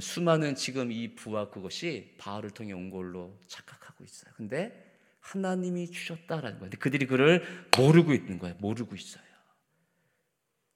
수많은 0.00 0.54
지금 0.54 0.92
이 0.92 1.14
부와 1.16 1.50
그것이 1.50 2.14
바알을 2.18 2.50
통해 2.50 2.72
온 2.72 2.90
걸로 2.90 3.36
착각하고 3.48 4.04
있어요. 4.04 4.32
근데 4.36 4.72
하나님이 5.20 5.90
주셨다라는 5.90 6.58
거예요. 6.58 6.60
근데 6.60 6.76
그들이 6.76 7.06
그를 7.06 7.44
모르고 7.76 8.12
있는 8.12 8.38
거예요. 8.38 8.56
모르고 8.60 8.94
있어요. 8.94 9.22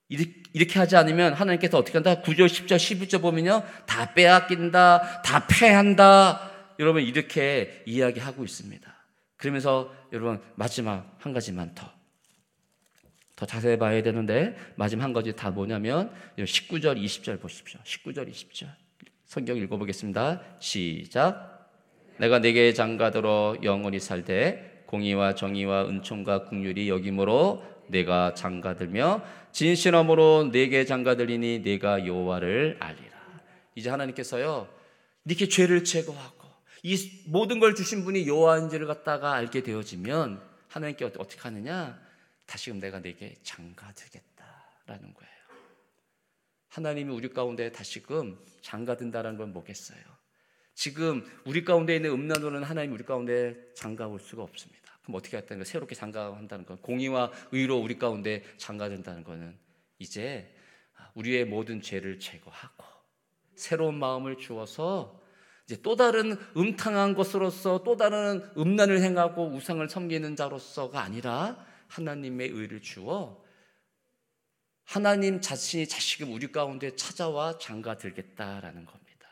이렇게 0.09 0.79
하지 0.79 0.97
않으면 0.97 1.33
하나님께서 1.35 1.79
어떻게 1.79 1.99
한다? 1.99 2.23
9절, 2.23 2.47
10절, 2.47 2.77
11절 2.77 3.21
보면요. 3.23 3.65
다 3.87 4.13
빼앗긴다. 4.15 5.23
다 5.23 5.47
패한다. 5.49 6.53
여러분 6.79 7.03
이렇게 7.03 7.83
이야기하고 7.87 8.45
있습니다. 8.45 8.96
그러면서 9.37 9.93
여러분 10.13 10.41
마지막 10.55 11.17
한 11.19 11.33
가지만 11.33 11.75
더. 11.75 11.91
더 13.37 13.45
자세히 13.45 13.79
봐야 13.79 14.03
되는데 14.03 14.57
마지막 14.77 15.05
한 15.05 15.13
가지 15.13 15.35
다 15.35 15.51
뭐냐면 15.51 16.11
19절 16.39 17.03
20절 17.03 17.41
보십시오. 17.41 17.79
19절 17.85 18.31
20절. 18.31 18.67
성경 19.27 19.59
읽어보겠습니다. 19.59 20.41
시작. 20.59 21.71
내가 22.19 22.39
네게 22.39 22.73
장가들어 22.73 23.59
영원히 23.63 24.01
살되 24.01 24.85
공의와 24.87 25.35
정의와 25.35 25.87
은총과 25.89 26.45
국률이 26.45 26.89
여기므로 26.89 27.63
내가 27.89 28.33
장가들며 28.35 29.23
진실함으로 29.53 30.51
네게 30.53 30.87
장가들리니 30.87 31.63
내가 31.63 32.07
여호와를 32.07 32.79
알리라. 32.81 33.17
이제 33.75 33.91
하나님께서요 33.91 34.69
이렇게 35.27 35.49
죄를 35.49 35.85
제거하고 35.85 36.46
이 36.89 37.25
모든 37.27 37.59
걸 37.59 37.75
주신 37.75 38.05
분이 38.05 38.29
여호와인지를 38.29 38.87
갖다가 38.87 39.33
알게 39.33 39.65
되어지면 39.65 40.41
하나님께 40.69 41.07
어떻게 41.07 41.41
하느냐? 41.41 42.01
다시금 42.47 42.79
내가 42.79 43.01
내게 43.01 43.35
장가들겠다라는 43.43 45.13
거예요. 45.13 45.33
하나님이 46.69 47.13
우리 47.13 47.31
가운데 47.31 47.73
다시금 47.73 48.39
장가든다라는 48.61 49.37
건 49.37 49.53
뭐겠어요? 49.53 49.99
지금 50.75 51.29
우리 51.45 51.65
가운데 51.65 51.97
있는 51.97 52.13
음란으로는 52.13 52.63
하나님 52.63 52.93
우리 52.93 53.03
가운데 53.03 53.57
장가 53.75 54.07
올 54.07 54.21
수가 54.21 54.45
없습니다. 54.45 54.97
그럼 55.03 55.17
어떻게 55.17 55.39
했다는 55.39 55.65
거 55.65 55.69
새롭게 55.69 55.97
장가한다는 55.97 56.67
건 56.67 56.77
공의와 56.83 57.33
의로 57.51 57.79
우리 57.79 57.99
가운데 57.99 58.45
장가된다는 58.59 59.25
거는 59.25 59.59
이제 59.99 60.55
우리의 61.15 61.47
모든 61.47 61.83
죄를 61.83 62.21
제거하고 62.21 62.85
새로운 63.57 63.99
마음을 63.99 64.39
주어서 64.39 65.26
이제 65.67 65.77
또 65.83 65.97
다른 65.97 66.39
음탕한 66.57 67.15
것으로서 67.15 67.83
또 67.85 67.97
다른 67.97 68.49
음란을 68.57 69.01
행하고 69.01 69.49
우상을 69.49 69.87
섬기는 69.89 70.37
자로서가 70.37 71.01
아니라 71.01 71.57
하나님의 71.89 72.51
의를 72.51 72.81
주어 72.81 73.45
하나님 74.85 75.41
자신이 75.41 75.89
자식을 75.89 76.29
우리 76.29 76.53
가운데 76.53 76.95
찾아와 76.95 77.59
장가 77.59 77.99
들겠다라는 77.99 78.85
겁니다. 78.85 79.29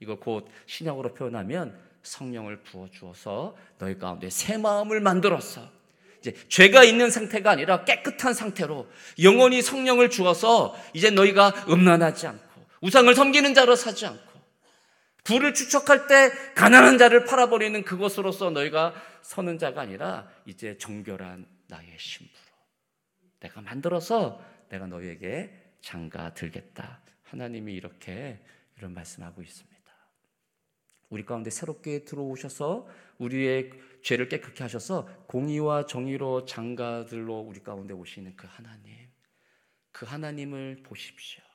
이걸 0.00 0.18
곧 0.18 0.48
신약으로 0.66 1.14
표현하면 1.14 1.78
성령을 2.02 2.62
부어 2.62 2.90
주어서 2.90 3.56
너희 3.78 3.96
가운데 3.96 4.28
새 4.28 4.56
마음을 4.56 5.00
만들었어. 5.00 5.70
이제 6.18 6.34
죄가 6.48 6.82
있는 6.82 7.10
상태가 7.10 7.52
아니라 7.52 7.84
깨끗한 7.84 8.34
상태로 8.34 8.88
영원히 9.22 9.62
성령을 9.62 10.10
주어서 10.10 10.74
이제 10.92 11.10
너희가 11.10 11.66
음란하지 11.68 12.26
않고 12.26 12.66
우상을 12.80 13.14
섬기는 13.14 13.54
자로 13.54 13.76
사지 13.76 14.06
않고 14.06 14.35
부를 15.26 15.54
추척할 15.54 16.06
때 16.06 16.30
가난한 16.54 16.98
자를 16.98 17.24
팔아버리는 17.24 17.82
그것으로서 17.82 18.50
너희가 18.50 18.94
서는 19.22 19.58
자가 19.58 19.80
아니라 19.80 20.30
이제 20.46 20.78
정결한 20.78 21.46
나의 21.66 21.96
신부로 21.98 22.38
내가 23.40 23.60
만들어서 23.60 24.40
내가 24.68 24.86
너희에게 24.86 25.52
장가 25.80 26.32
들겠다. 26.34 27.02
하나님이 27.24 27.74
이렇게 27.74 28.40
이런 28.78 28.94
말씀하고 28.94 29.42
있습니다. 29.42 29.76
우리 31.08 31.24
가운데 31.24 31.50
새롭게 31.50 32.04
들어오셔서 32.04 32.88
우리의 33.18 33.72
죄를 34.02 34.28
깨끗게 34.28 34.62
하셔서 34.62 35.06
공의와 35.26 35.86
정의로 35.86 36.44
장가들로 36.44 37.40
우리 37.40 37.60
가운데 37.60 37.94
오시는 37.94 38.36
그 38.36 38.46
하나님, 38.48 38.94
그 39.90 40.06
하나님을 40.06 40.82
보십시오. 40.84 41.45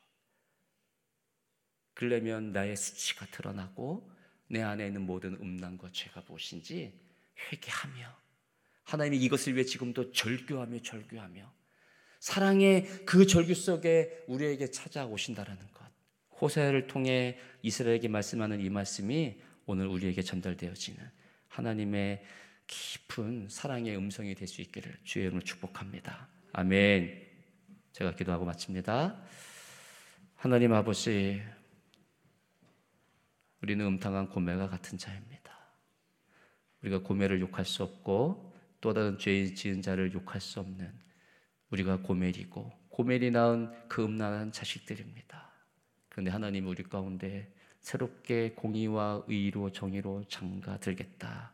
그러려면 1.93 2.51
나의 2.51 2.75
수치가 2.75 3.25
드러나고 3.27 4.09
내 4.47 4.61
안에 4.61 4.87
있는 4.87 5.01
모든 5.01 5.35
음란과 5.35 5.89
죄가 5.91 6.23
무엇인지 6.27 6.93
회개하며 7.51 8.17
하나님이 8.83 9.17
이것을 9.23 9.53
위해 9.53 9.63
지금도 9.63 10.11
절규하며 10.11 10.81
절규하며 10.81 11.53
사랑의 12.19 12.85
그 13.05 13.25
절규 13.25 13.53
속에 13.55 14.23
우리에게 14.27 14.69
찾아오신다라는 14.69 15.71
것. 15.71 15.81
호세를 16.39 16.87
통해 16.87 17.39
이스라엘에게 17.61 18.07
말씀하는 18.07 18.59
이 18.59 18.69
말씀이 18.69 19.41
오늘 19.65 19.87
우리에게 19.87 20.21
전달되어지는 20.21 20.99
하나님의 21.47 22.23
깊은 22.67 23.47
사랑의 23.49 23.95
음성이 23.97 24.33
될 24.35 24.47
수 24.47 24.61
있기를 24.61 24.97
주의 25.03 25.25
이름으로 25.25 25.43
축복합니다. 25.43 26.27
아멘. 26.53 27.27
제가 27.91 28.15
기도하고 28.15 28.45
마칩니다. 28.45 29.21
하나님 30.35 30.73
아버지, 30.73 31.41
우리는 33.61 33.85
음탕한 33.85 34.29
고매가 34.29 34.69
같은 34.69 34.97
자입니다. 34.97 35.57
우리가 36.81 36.99
고매를 36.99 37.39
욕할 37.41 37.65
수 37.65 37.83
없고 37.83 38.53
또 38.81 38.93
다른 38.93 39.17
죄 39.19 39.53
지은 39.53 39.81
자를 39.81 40.13
욕할 40.13 40.41
수 40.41 40.59
없는 40.59 40.91
우리가 41.69 42.01
고멜이고 42.01 42.71
고멜이 42.89 43.31
낳은 43.31 43.87
그 43.87 44.03
음란한 44.03 44.51
자식들입니다. 44.51 45.51
그런데 46.09 46.31
하나님 46.31 46.67
우리 46.67 46.83
가운데 46.83 47.53
새롭게 47.79 48.51
공의와 48.51 49.23
의로 49.27 49.71
정의로 49.71 50.25
장가들겠다 50.27 51.53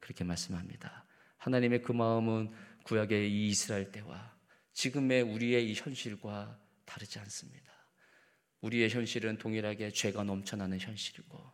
그렇게 0.00 0.24
말씀합니다. 0.24 1.04
하나님의 1.38 1.82
그 1.82 1.92
마음은 1.92 2.52
구약의 2.84 3.30
이 3.30 3.48
이스라엘 3.48 3.92
때와 3.92 4.34
지금의 4.72 5.22
우리의 5.22 5.70
이 5.70 5.74
현실과 5.74 6.58
다르지 6.84 7.18
않습니다. 7.18 7.73
우리의 8.64 8.88
현실은 8.88 9.36
동일하게 9.36 9.90
죄가 9.90 10.24
넘쳐나는 10.24 10.80
현실이고 10.80 11.52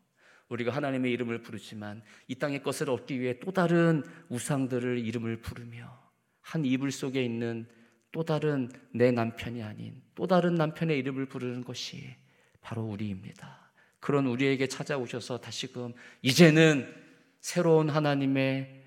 우리가 0.49 0.73
하나님의 0.73 1.13
이름을 1.13 1.43
부르지만 1.43 2.03
이 2.29 2.37
땅의 2.37 2.63
것을 2.63 2.89
얻기 2.89 3.21
위해 3.21 3.39
또 3.41 3.51
다른 3.51 4.05
우상들을 4.29 4.99
이름을 4.99 5.41
부르며 5.41 6.01
한 6.41 6.65
이불 6.65 6.93
속에 6.93 7.25
있는 7.25 7.69
또 8.13 8.25
다른 8.25 8.71
내 8.93 9.11
남편이 9.11 9.63
아닌 9.63 10.03
또 10.15 10.27
다른 10.27 10.55
남편의 10.55 10.99
이름을 10.99 11.27
부르는 11.27 11.65
것이 11.65 12.15
바로 12.61 12.83
우리입니다. 12.83 13.73
그런 13.99 14.27
우리에게 14.27 14.67
찾아오셔서 14.67 15.41
다시금 15.41 15.93
이제는 16.23 16.93
새로운 17.41 17.91
하나님의 17.91 18.85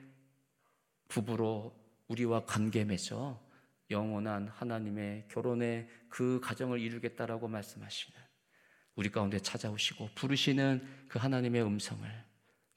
부부로 1.07 1.75
우리와 2.07 2.45
관계 2.45 2.83
맺어 2.85 3.42
영원한 3.93 4.49
하나님의 4.49 5.27
결혼의 5.29 5.87
그 6.09 6.41
가정을 6.43 6.81
이루겠다라고 6.81 7.47
말씀하시는 7.47 8.19
우리 8.95 9.09
가운데 9.09 9.39
찾아오시고 9.39 10.09
부르시는 10.15 10.85
그 11.07 11.19
하나님의 11.19 11.63
음성을 11.63 12.07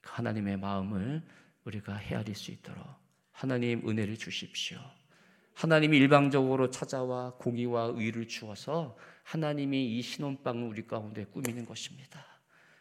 그 0.00 0.11
하나님의 0.12 0.59
마음을 0.59 1.22
우리가 1.64 1.96
헤아릴 1.96 2.35
수 2.37 2.52
있도록 2.52 2.87
하나님 3.33 3.87
은혜를 3.88 4.16
주십시오. 4.16 4.79
하나님이 5.55 5.96
일방적으로 5.96 6.70
찾아와 6.70 7.35
공의와 7.38 7.92
의를 7.96 8.29
주어서 8.29 8.96
하나님이 9.24 9.98
이 9.98 10.02
신혼방을 10.02 10.62
우리 10.62 10.87
가운데 10.87 11.24
꾸미는 11.24 11.66
것입니다. 11.66 12.24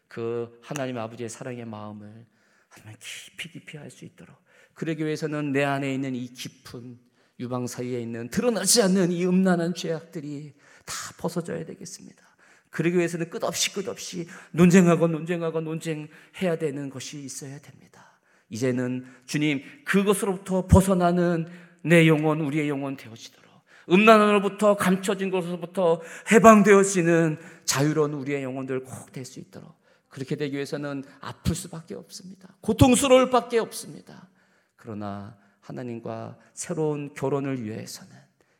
그 0.08 0.60
하나님 0.62 0.98
아버지의 0.98 1.30
사랑의 1.30 1.66
마음을 1.66 2.26
하나님 2.70 3.00
깊이 3.00 3.50
깊이 3.50 3.78
알 3.78 3.90
수 3.90 4.06
있도록 4.06 4.38
그러기 4.74 5.06
위해서는 5.06 5.52
내 5.52 5.64
안에 5.64 5.94
있는 5.94 6.16
이 6.16 6.28
깊은 6.28 7.00
유방 7.40 7.68
사이에 7.68 8.00
있는 8.02 8.30
드러나지 8.30 8.82
않는 8.82 9.12
이 9.12 9.26
음란한 9.26 9.74
죄악들이 9.74 10.54
다 10.86 10.94
벗어져야 11.18 11.66
되겠습니다. 11.66 12.24
그러기 12.70 12.98
위해서는 12.98 13.30
끝없이 13.30 13.74
끝없이 13.74 14.28
논쟁하고 14.52 15.08
논쟁하고 15.08 15.62
논쟁해야 15.62 16.58
되는 16.60 16.90
것이 16.90 17.22
있어야 17.24 17.60
됩니다. 17.60 18.20
이제는 18.50 19.06
주님 19.26 19.62
그것으로부터 19.86 20.68
벗어나는 20.68 21.48
내 21.84 22.08
영혼 22.08 22.42
우리의 22.42 22.70
영혼 22.70 22.96
되어지도록 22.98 23.46
음란으로부터 23.90 24.76
감춰진 24.76 25.30
것으로부터 25.32 26.02
해방되어지는 26.32 27.38
자유로운 27.66 28.14
우리의 28.14 28.44
영혼들 28.44 28.84
꼭 28.84 29.12
될 29.12 29.24
수 29.26 29.40
있도록 29.40 29.76
그렇게 30.10 30.36
되기 30.36 30.56
위해서는 30.56 31.04
아플 31.20 31.56
수밖에 31.56 31.94
없습니다. 31.96 32.56
고통스러울 32.62 33.30
밖에 33.30 33.60
없습니다. 33.60 34.30
그러나 34.76 35.38
하나님과 35.66 36.38
새로운 36.54 37.14
결혼을 37.14 37.64
위해서는 37.64 38.12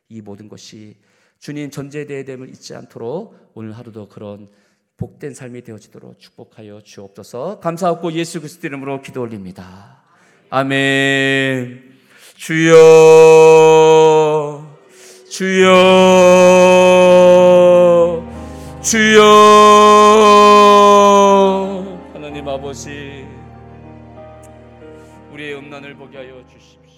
이 0.08 0.20
모든 0.20 0.48
것이 0.48 0.96
주님 1.38 1.70
전제대됨을 1.70 2.48
잊지 2.50 2.74
않도록 2.74 3.52
오늘 3.54 3.72
하루도 3.72 4.08
그런 4.08 4.48
복된 4.96 5.34
삶이 5.34 5.62
되어지도록 5.62 6.18
축복하여 6.18 6.80
주옵소서. 6.82 7.60
감사하고 7.60 8.12
예수 8.12 8.40
그리스도 8.40 8.66
이름으로 8.66 9.02
기도 9.02 9.20
올립니다. 9.22 10.02
아멘. 10.50 11.94
주여 12.36 12.74
주여 15.28 15.74
주여 18.82 19.22
하나님 22.14 22.48
아버지 22.48 23.26
우리의 25.32 25.56
음란을 25.58 25.94
보게 25.94 26.16
하여 26.18 26.42
주십시오. 26.46 26.95